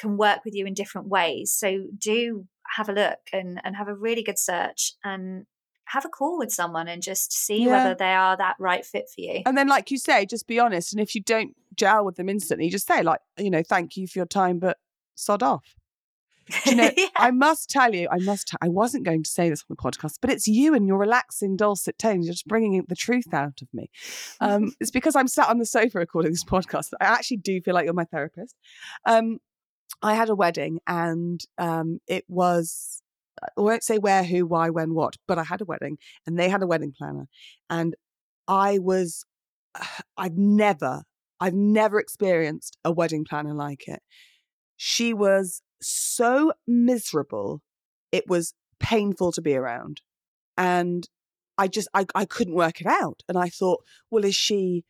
[0.00, 1.52] can work with you in different ways.
[1.52, 2.46] So do
[2.76, 5.46] have a look and, and have a really good search and
[5.86, 7.70] have a call with someone and just see Yeah.
[7.82, 9.42] whether they are that right fit for you.
[9.44, 10.92] And then, like you say, just be honest.
[10.92, 14.06] And if you don't gel with them instantly, just say, like, you know, thank you
[14.06, 14.76] for your time, but
[15.16, 15.74] sod off.
[16.64, 17.06] Do you know, Yeah.
[17.16, 19.82] I must tell you, I must, t- I wasn't going to say this on the
[19.82, 22.26] podcast, but it's you and your relaxing, dulcet tones.
[22.26, 23.90] You're just bringing the truth out of me.
[24.40, 26.90] Um, it's because I'm sat on the sofa recording this podcast.
[26.90, 28.54] that I actually do feel like you're my therapist.
[29.06, 29.38] Um,
[30.02, 33.02] I had a wedding and um, it was,
[33.42, 36.48] I won't say where, who, why, when, what, but I had a wedding and they
[36.48, 37.26] had a wedding planner.
[37.68, 37.94] And
[38.48, 39.24] I was,
[40.16, 41.02] I've never,
[41.40, 44.02] I've never experienced a wedding planner like it.
[44.76, 47.62] She was so miserable.
[48.12, 50.00] It was painful to be around.
[50.56, 51.08] And
[51.56, 53.22] I just, I, I couldn't work it out.
[53.28, 54.84] And I thought, well, is she,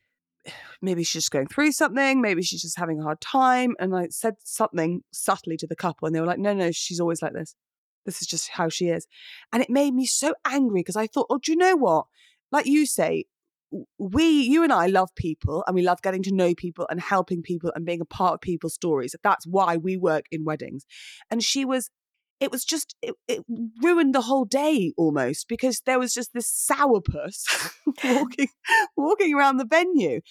[0.81, 2.21] maybe she's just going through something.
[2.21, 3.75] Maybe she's just having a hard time.
[3.79, 6.99] And I said something subtly to the couple, and they were like, no, no, she's
[6.99, 7.55] always like this.
[8.05, 9.07] This is just how she is.
[9.53, 12.05] And it made me so angry because I thought, oh, do you know what?
[12.51, 13.25] Like you say,
[13.97, 17.41] we, you and I love people and we love getting to know people and helping
[17.41, 19.15] people and being a part of people's stories.
[19.23, 20.85] That's why we work in weddings.
[21.29, 21.89] And she was,
[22.41, 23.45] it was just, it, it
[23.81, 27.71] ruined the whole day almost because there was just this sourpuss
[28.03, 28.47] walking,
[28.97, 30.21] walking around the venue.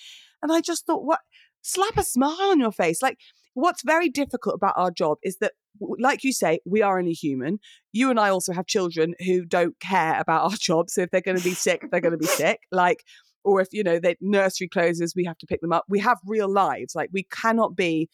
[0.43, 1.21] And I just thought, what?
[1.63, 3.01] Slap a smile on your face.
[3.01, 3.19] Like,
[3.55, 5.53] what's very difficult about our job is that,
[5.99, 7.59] like you say, we are only human.
[7.93, 10.91] You and I also have children who don't care about our job.
[10.91, 12.61] So if they're going to be sick, they're going to be sick.
[12.73, 13.05] Like,
[13.45, 15.85] or if, you know, the nursery closes, we have to pick them up.
[15.89, 16.95] We have real lives.
[16.95, 18.09] Like, we cannot be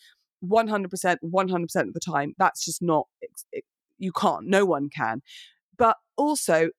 [0.45, 2.35] 100%, 100% of the time.
[2.39, 3.07] That's just not,
[3.99, 4.47] you can't.
[4.47, 5.23] No one can.
[5.77, 6.71] But also,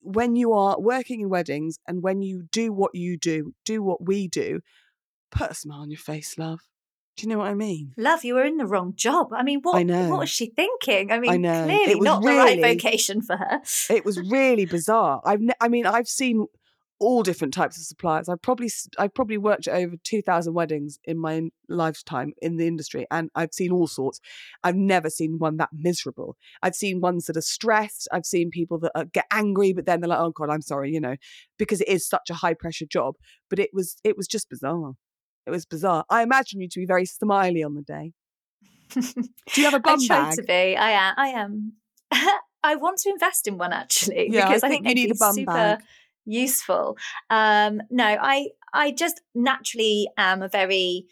[0.00, 4.04] when you are working in weddings and when you do what you do, do what
[4.04, 4.60] we do,
[5.30, 6.60] put a smile on your face, love.
[7.16, 7.92] Do you know what I mean?
[7.96, 9.32] Love, you were in the wrong job.
[9.32, 10.10] I mean, what, I know.
[10.10, 11.12] what was she thinking?
[11.12, 11.64] I mean, know.
[11.64, 13.60] It clearly not the right vocation for her.
[13.88, 15.20] It was really bizarre.
[15.24, 16.46] I've, ne- I mean, I've seen
[17.04, 18.28] all different types of suppliers.
[18.28, 22.66] I've probably, I've probably worked at over two thousand weddings in my lifetime in the
[22.66, 24.20] industry, and I've seen all sorts.
[24.62, 26.36] I've never seen one that miserable.
[26.62, 28.08] I've seen ones that are stressed.
[28.12, 30.90] I've seen people that uh, get angry, but then they're like, "Oh God, I'm sorry,"
[30.92, 31.16] you know,
[31.58, 33.14] because it is such a high pressure job.
[33.50, 34.94] But it was, it was just bizarre.
[35.46, 36.04] It was bizarre.
[36.08, 38.12] I imagine you to be very smiley on the day.
[38.94, 40.36] Do you have a bum I try bag?
[40.36, 40.76] to be.
[40.76, 41.14] I am.
[41.18, 41.72] I am.
[42.64, 45.18] I want to invest in one actually Yeah, because I think think, you need a
[45.18, 45.80] bum super bag.
[46.24, 46.96] Useful.
[47.30, 51.06] Um, no, I I just naturally am a very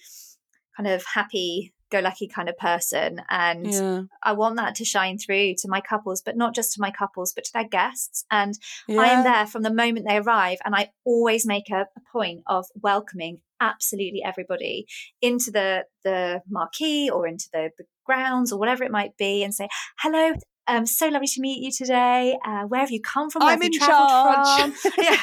[0.76, 5.18] kind of happy go lucky kind of person and Yeah, I want that to shine
[5.18, 8.24] through to my couples, but not just to my couples, but to their guests.
[8.30, 8.54] And
[8.88, 9.00] yeah.
[9.00, 12.40] I am there from the moment they arrive, and I always make a, a point
[12.46, 14.86] of welcoming absolutely everybody
[15.20, 19.54] into the the marquee or into the, the grounds or whatever it might be, and
[19.54, 20.32] say hello.
[20.68, 22.38] Um, so lovely to meet you today.
[22.44, 23.42] Uh, where have you come from?
[23.42, 24.70] Where I'm in charge.
[24.98, 25.16] yeah.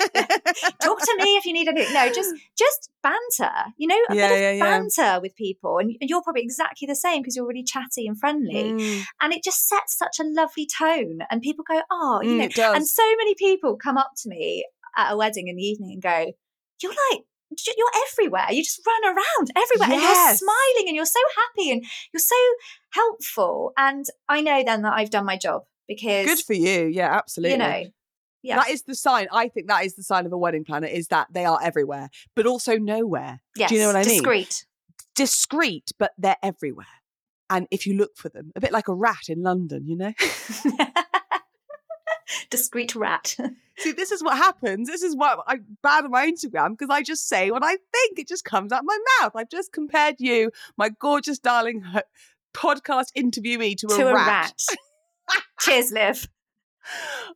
[0.81, 1.93] Talk to me if you need anything.
[1.93, 3.51] No, just just banter.
[3.77, 4.79] You know, a Yeah, bit of yeah, yeah.
[4.79, 8.49] banter with people, and you're probably exactly the same because you're really chatty and friendly
[8.49, 12.39] Mm, and it just sets such a lovely tone and people go oh you mm,
[12.39, 14.65] know and so many people come up to me
[14.97, 16.31] at a wedding in the evening and go
[16.81, 17.23] you're like
[17.77, 21.83] you're everywhere you just run around everywhere and you're smiling and you're so happy and
[22.13, 22.35] you're so
[22.91, 26.85] helpful and i know then that i've done my job because Good for you.
[26.85, 27.53] Yeah, absolutely.
[27.53, 27.83] you know
[28.43, 29.27] yeah That is the sign.
[29.31, 32.09] I think that is the sign of a wedding planner is that they are everywhere,
[32.35, 33.41] but also nowhere.
[33.55, 34.09] yes, Do you know what I mean?
[34.19, 34.65] discreet
[35.15, 36.85] Discreet, but they're everywhere.
[37.49, 40.13] And if you look for them, a bit like a rat in London, you know?
[42.49, 43.35] discreet rat
[43.77, 44.89] See, this is what happens.
[44.89, 48.19] This is what I'm bad on my Instagram because I just say what I think.
[48.19, 49.31] It just comes out my mouth.
[49.37, 51.85] I've just compared you, my gorgeous darling
[52.53, 54.51] podcast interviewee, to, to a a rat.
[54.51, 56.27] rat cheers liv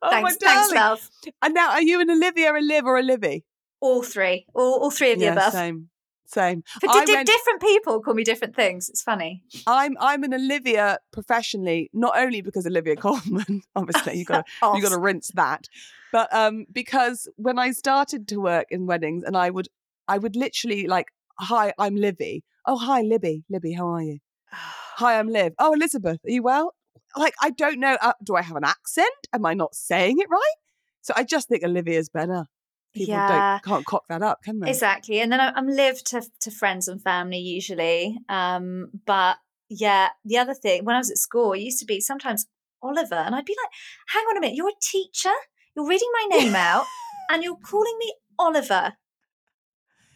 [0.01, 1.09] Oh, thanks thanks love
[1.41, 3.45] And now, are you an Olivia, a Liv, or a Livy?
[3.79, 5.89] all three all, all three of the yeah, above same,
[6.33, 6.63] same.
[6.81, 8.89] But di- di- went- different people call me different things.
[8.89, 9.43] It's funny.
[9.67, 14.81] I'm I'm an Olivia professionally, not only because Olivia Coleman, obviously you got to you
[14.81, 15.67] got to rinse that,
[16.11, 19.67] but um because when I started to work in weddings and I would
[20.07, 21.07] I would literally like,
[21.39, 22.43] hi, I'm Livy.
[22.65, 23.43] Oh, hi, Libby.
[23.49, 24.19] Libby, how are you?
[24.97, 25.53] Hi, I'm Liv.
[25.59, 26.75] Oh, Elizabeth, are you well?
[27.17, 27.97] Like, I don't know.
[28.01, 29.09] Uh, do I have an accent?
[29.33, 30.55] Am I not saying it right?
[31.01, 32.45] So I just think Olivia's better.
[32.93, 33.59] People Yeah.
[33.61, 34.69] don't can't cock that up, can they?
[34.69, 35.19] Exactly.
[35.19, 38.17] And then I'm Liv to, to friends and family usually.
[38.29, 39.37] Um, but
[39.69, 42.45] yeah, the other thing, when I was at school, it used to be sometimes
[42.81, 43.71] Oliver, and I'd be like,
[44.07, 45.31] hang on a minute, you're a teacher,
[45.75, 46.85] you're reading my name out,
[47.29, 48.93] and you're calling me Oliver.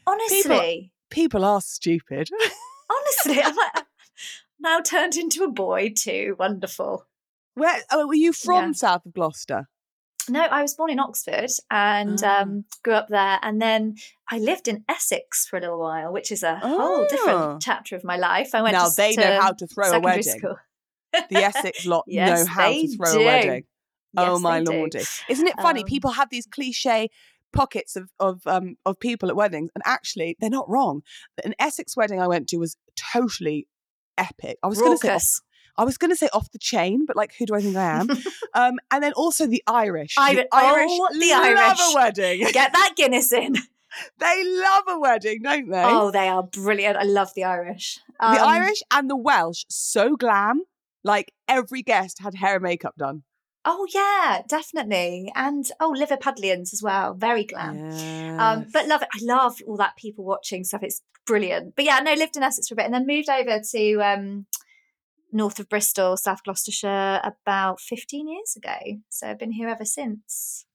[0.06, 2.30] Honestly, People are stupid.
[2.90, 3.86] honestly, I'm like
[4.60, 6.36] now turned into a boy too.
[6.38, 7.06] Wonderful.
[7.56, 8.68] Where oh, were you from?
[8.68, 8.72] Yeah.
[8.74, 9.68] South of Gloucester.
[10.30, 12.42] No, I was born in Oxford and Ah.
[12.42, 13.96] um, grew up there, and then
[14.30, 17.08] I lived in Essex for a little while, which is a whole Oh.
[17.10, 18.54] different chapter of my life.
[18.54, 20.24] I went Now to, they know how to throw a wedding.
[20.40, 20.58] School.
[21.30, 23.22] The Essex lot Yes, know how to throw do.
[23.22, 23.64] a wedding.
[24.18, 25.04] oh Yes, my they lordy!
[25.30, 25.82] Isn't it funny?
[25.82, 27.10] Um, people have these cliche
[27.54, 31.02] pockets of of um of people at weddings, and actually they're not wrong.
[31.44, 32.76] An Essex wedding I went to was
[33.14, 33.68] totally
[34.18, 34.58] epic.
[34.64, 35.42] I was going to say.
[35.78, 38.00] I was going to say off the chain, but like, who do I think I
[38.00, 38.10] am?
[38.54, 40.16] um, and then also the Irish.
[40.18, 41.80] Iri- the Irish oh, the love Irish.
[41.80, 42.40] a wedding.
[42.52, 43.56] Get that Guinness in.
[44.20, 45.84] they love a wedding, don't they?
[45.86, 46.98] Oh, they are brilliant.
[46.98, 48.00] I love the Irish.
[48.20, 50.64] the Um, Irish and the Welsh, so glam.
[51.04, 53.24] Like every guest had hair and makeup done.
[53.64, 55.32] Oh yeah, definitely.
[55.36, 57.14] And oh, Liverpudlians as well.
[57.14, 57.92] Very glam.
[58.40, 59.10] Um, but love it.
[59.14, 60.84] I love all that people watching stuff.
[60.84, 61.76] It's brilliant.
[61.76, 64.46] But yeah, no, lived in Essex for a bit and then moved over to um,
[65.32, 69.00] north of Bristol, South Gloucestershire, about 15 years ago.
[69.10, 70.66] So I've been here ever since.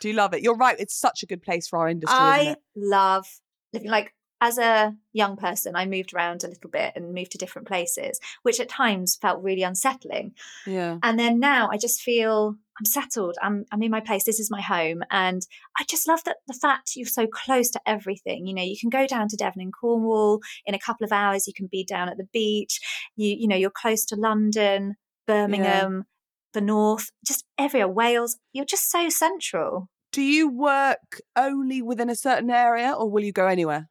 [0.00, 0.42] Do you love it?
[0.42, 0.76] You're right.
[0.78, 3.26] It's such a good place for our industry, I love
[3.72, 7.38] living like as a young person, I moved around a little bit and moved to
[7.38, 10.34] different places, which at times felt really unsettling.
[10.66, 10.98] Yeah.
[11.02, 13.36] And then now I just feel I'm settled.
[13.42, 14.24] I'm I'm in my place.
[14.24, 15.02] This is my home.
[15.10, 15.42] And
[15.78, 18.46] I just love that the fact you're so close to everything.
[18.46, 21.46] You know, you can go down to Devon and Cornwall in a couple of hours.
[21.46, 22.80] You can be down at the beach.
[23.16, 24.96] You you know, you're close to London,
[25.26, 26.04] Birmingham,
[26.52, 28.38] the north, just everywhere, Wales.
[28.52, 29.88] You're just so central.
[30.12, 33.88] Do you work only within a certain area or will you go anywhere?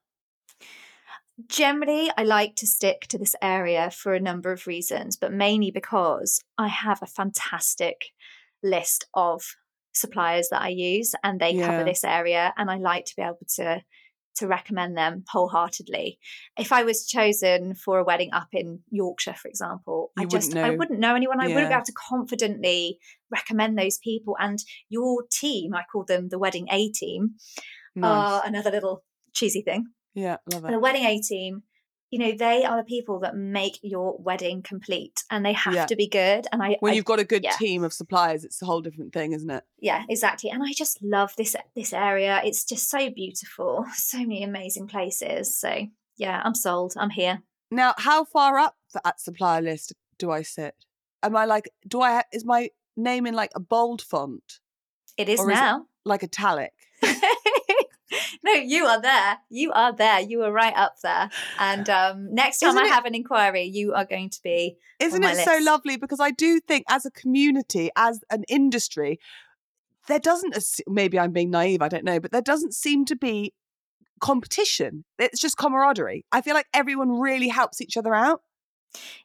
[1.48, 5.72] Generally, I like to stick to this area for a number of reasons, but mainly
[5.72, 8.13] because I have a fantastic
[8.64, 9.44] list of
[9.94, 11.68] suppliers that I use and they Yeah.
[11.68, 13.84] cover this area and I like to be able to
[14.38, 16.18] to recommend them wholeheartedly.
[16.58, 20.66] If I was chosen for a wedding up in Yorkshire, for example, I just wouldn't
[20.66, 21.40] I wouldn't know anyone.
[21.40, 22.98] I wouldn't be able to confidently
[23.30, 24.36] recommend those people.
[24.40, 24.58] And
[24.90, 27.36] your team, I call them the wedding A team,
[27.96, 28.12] Nice.
[28.28, 29.04] are another little
[29.34, 29.86] cheesy thing.
[30.16, 31.62] yeah, love And the wedding A team,
[32.14, 35.86] you know, they are the people that make your wedding complete and they have Yeah.
[35.88, 36.46] to be good.
[36.52, 37.56] And I, When I you've got a good yeah.
[37.58, 39.64] team of suppliers, it's a whole different thing, isn't it?
[39.80, 40.50] yeah, exactly.
[40.52, 42.40] And I just love this this area.
[42.48, 43.86] It's just so beautiful.
[44.14, 45.44] So many amazing places.
[45.64, 45.72] So
[46.18, 46.94] yeah, I'm sold.
[46.98, 47.42] I'm here.
[47.72, 50.76] Now, how far up that supplier list do I sit?
[51.24, 54.60] Am I like, do I, is my name in like a bold font,
[55.18, 55.88] It is Or is it- now.
[56.06, 56.74] like italic?
[58.46, 59.38] no, you are there.
[59.50, 60.20] You are there.
[60.20, 61.30] You are right up there.
[61.60, 64.78] And um, next time Isn't I it- have an inquiry, you are going to be
[65.00, 65.98] Isn't it so lovely?
[65.98, 69.20] Because I do think, as a community, as an industry,
[70.08, 70.56] there doesn't,
[70.88, 73.54] maybe I'm being naive, I don't know, but there doesn't seem to be
[74.20, 75.04] competition.
[75.20, 76.26] It's just camaraderie.
[76.32, 78.42] I feel like everyone really helps each other out.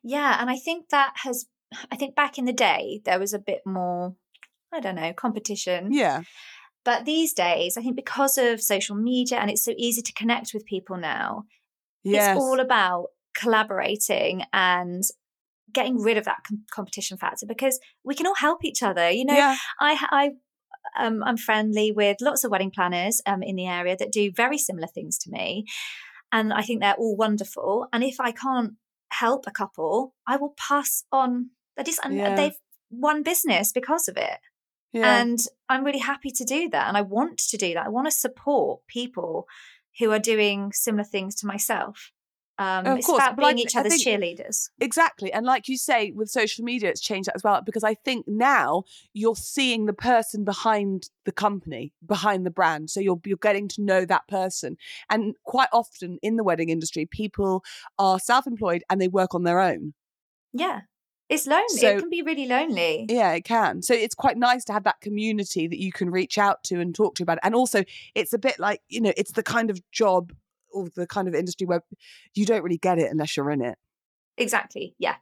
[0.03, 1.47] Yeah, and I think that has
[1.93, 4.15] I think back in the day there was a bit more
[4.73, 5.93] I don't know, competition.
[5.93, 6.23] Yeah.
[6.89, 10.55] But these days, I think because of social media and it's so easy to connect
[10.55, 11.45] with people now,
[12.03, 12.31] Yes.
[12.31, 15.03] it's all about collaborating and
[15.71, 19.11] getting rid of that com- competition factor because we can all help each other.
[19.11, 19.57] You know, yeah.
[19.79, 20.25] I I
[21.05, 24.57] um, I'm friendly with lots of wedding planners um, in the area that do very
[24.57, 25.67] similar things to me,
[26.33, 27.87] and I think they're all wonderful.
[27.93, 28.73] And if I can't
[29.11, 31.51] help a couple, I will pass on.
[31.77, 32.35] That is, and Yeah.
[32.35, 32.59] they've
[32.91, 34.39] won business because of it,
[34.93, 35.21] Yeah.
[35.21, 36.89] and I'm really happy to do that.
[36.89, 37.87] And I want to do that.
[37.87, 39.47] I want to support people
[39.99, 42.13] who are doing similar things to myself.
[42.61, 44.71] Um, Of it's course, about I being each other's cheerleaders.
[44.81, 45.33] Exactly.
[45.33, 47.63] And like you say, with social media, it's changed that as well.
[47.63, 48.83] Because I think now
[49.13, 52.91] you're seeing the person behind the company, behind the brand.
[52.91, 54.77] So you're you're getting to know that person.
[55.09, 57.63] And quite often in the wedding industry, people
[57.97, 59.95] are self-employed and they work on their own.
[60.53, 60.81] Yeah,
[61.29, 61.69] it's lonely.
[61.69, 63.07] So- it can be really lonely.
[63.09, 63.83] Yeah, it can.
[63.83, 66.95] So it's quite nice to have that community that you can reach out to and
[66.95, 67.43] talk to about it.
[67.45, 70.33] And also it's a bit like, you know, it's the kind of job
[70.71, 71.83] or the kind of industry where
[72.35, 73.79] you don't really get it unless you're in it.
[74.37, 74.95] Exactly.
[74.99, 75.17] Yeah.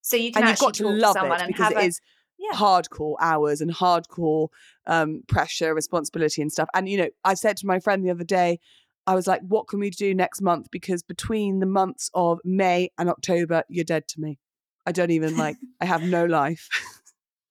[0.00, 1.84] So you can And you've actually got to love someone it and because have it
[1.84, 2.00] a, is
[2.38, 2.56] Yeah.
[2.56, 4.48] hardcore hours and hardcore
[4.86, 6.68] um, pressure, responsibility, and stuff.
[6.74, 8.58] And you know, I said to my friend the other day,
[9.06, 12.90] I was like, "What can we do next month?" Because between the months of May
[12.98, 14.38] and October, you're dead to me.
[14.86, 15.56] I don't even like.
[15.80, 16.68] I have no life.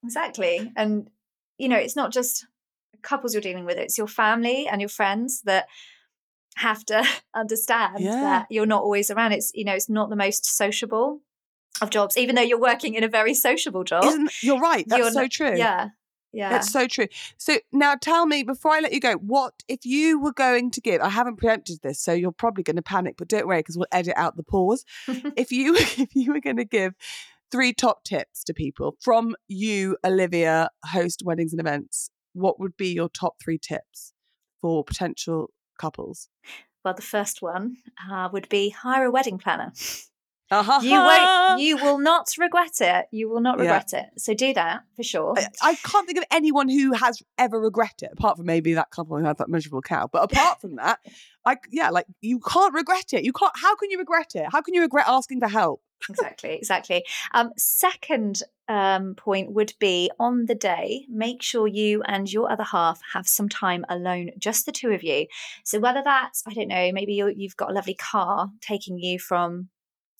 [0.03, 0.71] exactly.
[0.75, 1.09] And
[1.57, 2.45] you know, it's not just
[3.01, 5.67] couples you're dealing with; it's your family and your friends that
[6.57, 7.03] have to
[7.35, 8.21] understand Yeah.
[8.21, 9.31] that you're not always around.
[9.33, 11.21] It's you know, it's not the most sociable
[11.81, 14.03] of jobs, even though you're working in a very sociable job.
[14.03, 14.85] Isn't you're right?
[14.87, 15.57] That's You're so not- true.
[15.57, 15.89] Yeah.
[16.33, 16.49] Yeah.
[16.49, 17.07] That's so true.
[17.37, 20.81] So now tell me, before I let you go, what if you were going to
[20.81, 21.01] give?
[21.01, 23.87] I haven't preempted this, so you're probably going to panic, but don't worry because we'll
[23.91, 24.85] edit out the pause.
[25.07, 26.93] if you if you were going to give
[27.51, 32.93] three top tips to people from you, Olivia, host weddings and events, what would be
[32.93, 34.13] your top three tips
[34.61, 36.29] for potential couples?
[36.83, 37.77] well, the first one
[38.11, 39.73] uh, would be hire a wedding planner.
[40.51, 40.79] Uh-huh.
[40.83, 41.61] You won't.
[41.61, 43.07] You will not regret it.
[43.11, 43.63] You will not Yeah.
[43.63, 44.05] regret it.
[44.17, 45.33] So do that for sure.
[45.37, 48.91] I, I can't think of anyone who has ever regretted it, apart from maybe that
[48.91, 50.09] couple who had that miserable cow.
[50.11, 50.99] But apart from that,
[51.45, 53.23] I yeah, like you can't regret it.
[53.23, 53.53] You can't.
[53.55, 54.45] How can you regret it?
[54.51, 55.81] How can you regret asking for help?
[56.09, 57.05] exactly, exactly.
[57.33, 62.63] Um, second um, point would be on the day, make sure you and your other
[62.63, 65.27] half have some time alone, just the two of you.
[65.63, 69.19] So whether that's I don't know, maybe you you've got a lovely car taking you
[69.19, 69.69] from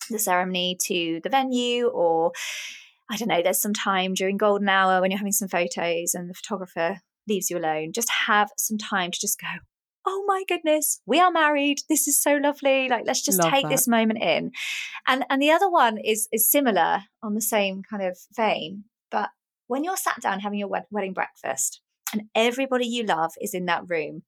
[0.09, 2.31] the ceremony to the venue, or
[3.09, 6.29] I don't know, there's some time during golden hour when you're having some photos and
[6.29, 7.91] the photographer leaves you alone.
[7.93, 9.47] Just have some time to just go.
[10.05, 11.79] Oh my goodness, we are married.
[11.87, 12.89] This is so lovely.
[12.89, 13.69] Like, let's just Love take that.
[13.69, 14.51] this moment in.
[15.07, 18.85] And and the other one is is similar on the same kind of vein.
[19.11, 19.29] But
[19.67, 21.81] when you're sat down having your wed- wedding breakfast
[22.13, 24.23] and everybody you love is in that room,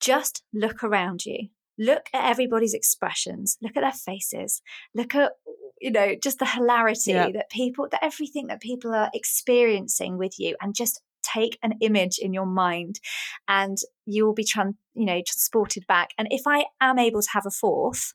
[0.00, 1.48] just look around you.
[1.78, 3.56] Look at everybody's expressions.
[3.60, 4.62] Look at their faces.
[4.94, 5.32] Look at
[5.80, 7.30] you know just the hilarity Yeah.
[7.32, 12.18] that people that everything that people are experiencing with you and just take an image
[12.18, 13.00] in your mind
[13.48, 17.28] and you will be trans, you know transported back and if i am able to
[17.32, 18.12] have a fourth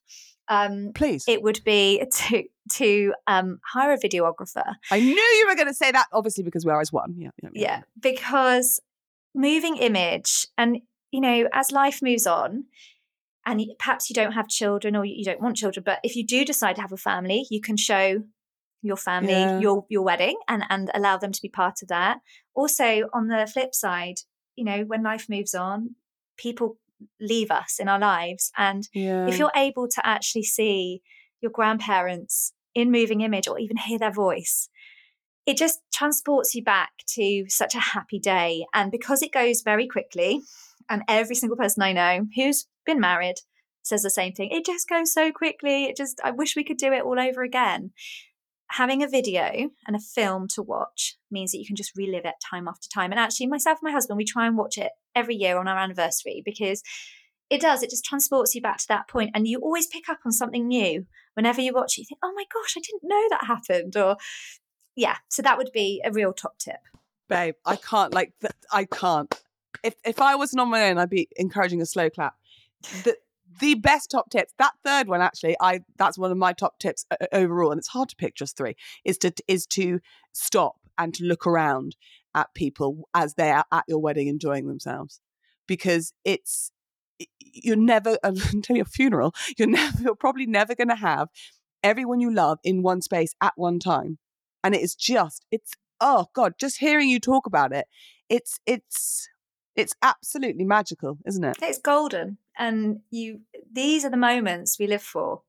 [0.47, 1.25] um Please.
[1.27, 5.73] it would be to to um hire a videographer I knew you were going to
[5.73, 6.05] say that.
[6.13, 7.15] Obviously, because we are as one.
[7.17, 8.79] Yeah, yeah, yeah because
[9.33, 10.77] moving image and
[11.11, 12.65] you know as life moves on
[13.49, 16.45] and perhaps you don't have children or you don't want children but if you do
[16.45, 18.21] decide to have a family you can show
[18.81, 19.59] your family Yeah.
[19.59, 22.19] your your wedding and and allow them to be part of that
[22.53, 24.19] also on the flip side
[24.55, 25.95] you know when life moves on
[26.37, 26.77] people
[27.19, 29.27] leave us in our lives and yeah.
[29.27, 31.01] if you're able to actually see
[31.41, 34.69] your grandparents in moving image or even hear their voice
[35.45, 39.87] it just transports you back to such a happy day and because it goes very
[39.87, 40.41] quickly
[40.89, 43.35] and every single person i know who's been married
[43.81, 46.77] says the same thing it just goes so quickly it just i wish we could
[46.77, 47.91] do it all over again
[48.71, 52.35] having a video and a film to watch means that you can just relive it
[52.49, 55.35] time after time and actually myself and my husband we try and watch it every
[55.35, 56.83] year on our anniversary because
[57.49, 60.19] it does it just transports you back to that point and you always pick up
[60.25, 63.27] on something new whenever you watch it you think oh my gosh i didn't know
[63.29, 64.17] that happened or
[64.95, 66.79] yeah so that would be a real top tip
[67.29, 67.55] babe.
[67.65, 69.33] I can't like th- I can't.
[69.83, 72.35] If if I wasn't on my own, I'd be encouraging a slow clap.
[73.03, 73.17] The
[73.59, 74.53] the best top tips.
[74.57, 78.09] That third one actually, I that's one of my top tips overall, and it's hard
[78.09, 78.75] to pick just three.
[79.03, 79.99] Is to is to
[80.33, 81.95] stop and to look around
[82.35, 85.19] at people as they are at your wedding enjoying themselves,
[85.67, 86.71] because it's
[87.39, 89.33] you're never until your funeral.
[89.57, 91.29] You're never you're probably never going to have
[91.83, 94.19] everyone you love in one space at one time,
[94.63, 97.85] and it is just it's oh god just hearing you talk about it
[98.29, 99.27] it's it's
[99.75, 103.39] it's absolutely magical isn't it it's golden and you
[103.71, 105.41] these are the moments we live for.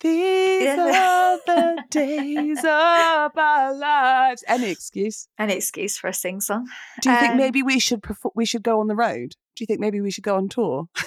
[0.00, 4.42] These are the days of our lives.
[4.48, 5.28] Any excuse?
[5.38, 6.68] Any excuse for a sing song.
[7.00, 9.36] Do you think Um, maybe we should perfor- we should go on the road?
[9.54, 10.88] Do you think maybe we should go on tour?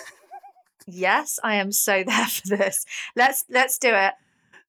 [0.87, 2.85] Yes i am so there for this.
[3.15, 4.13] Let's let's do it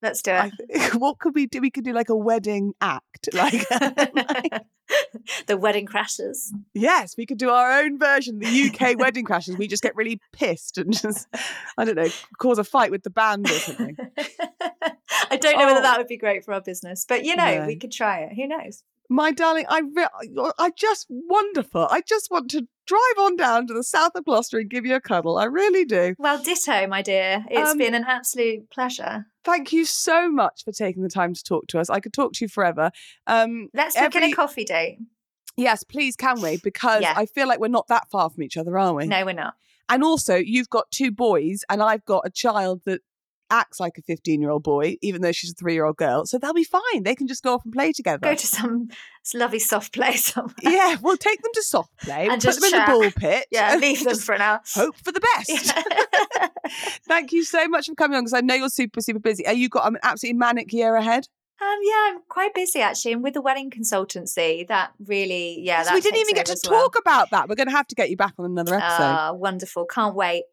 [0.06, 3.28] let's do it think- what could we do we could do like a wedding act
[3.34, 3.66] like
[5.46, 9.66] the wedding crashers yes we could do our own version the uk wedding crashers we
[9.66, 11.26] just get really pissed and just
[11.76, 13.96] i don't know cause a fight with the band or something
[15.30, 15.82] I don't know whether Oh.
[15.82, 17.66] that would be great for our business, but you know, No.
[17.66, 18.34] we could try it.
[18.36, 18.82] Who knows?
[19.08, 21.86] My darling, I re- I just wonderful.
[21.90, 24.94] I just want to drive on down to the south of Gloucester and give you
[24.94, 25.38] a cuddle.
[25.38, 26.14] I really do.
[26.18, 27.44] Well, ditto, my dear.
[27.50, 29.26] It's Um, been an absolute pleasure.
[29.44, 31.90] Thank you so much for taking the time to talk to us.
[31.90, 32.90] I could talk to you forever.
[33.26, 34.98] Um, Let's in every- a coffee date.
[35.56, 36.58] yes, please, can we?
[36.58, 37.14] Because Yeah.
[37.16, 39.06] I feel like we're not that far from each other, are we?
[39.06, 39.54] No, we're not.
[39.88, 43.02] And also, you've got two boys, and I've got a child that
[43.50, 46.26] acts like a 15 year old boy, even though she's a three year old girl.
[46.26, 47.02] So they'll be fine.
[47.02, 48.18] They can just go off and play together.
[48.26, 48.88] Go to some
[49.34, 50.54] lovely soft place somewhere.
[50.62, 52.28] yeah, we'll take them to soft play.
[52.28, 52.86] And we'll put them in chat.
[52.86, 53.46] the ball pit.
[53.52, 54.60] Yeah, leave them for an hour.
[54.74, 55.50] Hope for the best.
[55.50, 56.48] Yeah.
[57.08, 59.46] Thank you so much for coming on because I know you're super, super busy.
[59.46, 61.28] Are you got an absolutely manic year ahead?
[61.58, 65.88] Um, yeah, I'm quite busy actually, and with the wedding consultancy, that really, yeah, So
[65.88, 66.82] that we didn't even get to well.
[66.82, 67.48] talk about that.
[67.48, 69.02] We're going to have to get you back on another episode.
[69.02, 69.86] Ah, wonderful!
[69.86, 70.44] Can't wait.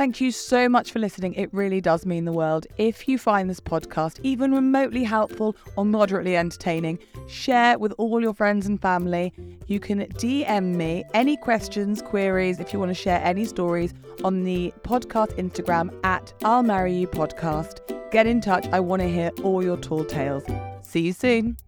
[0.00, 1.34] Thank you so much for listening.
[1.34, 2.66] It really does mean the world.
[2.78, 8.32] If you find this podcast even remotely helpful or moderately entertaining, share with all your
[8.32, 9.30] friends and family.
[9.66, 13.92] You can DM me any questions, queries, if you want to share any stories
[14.24, 17.80] on the podcast Instagram at I'll Marry You Podcast.
[18.10, 18.66] Get in touch.
[18.68, 20.44] I want to hear all your tall tales.
[20.80, 21.58] See you soon.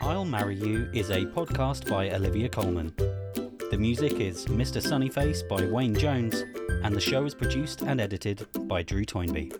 [0.00, 2.92] I'll Marry You is a podcast by Olivia Coleman.
[3.70, 4.80] The music is Mr.
[4.80, 6.42] Sunnyface by Wayne Jones,
[6.82, 9.52] and the show is produced and edited by Drew Toynbee.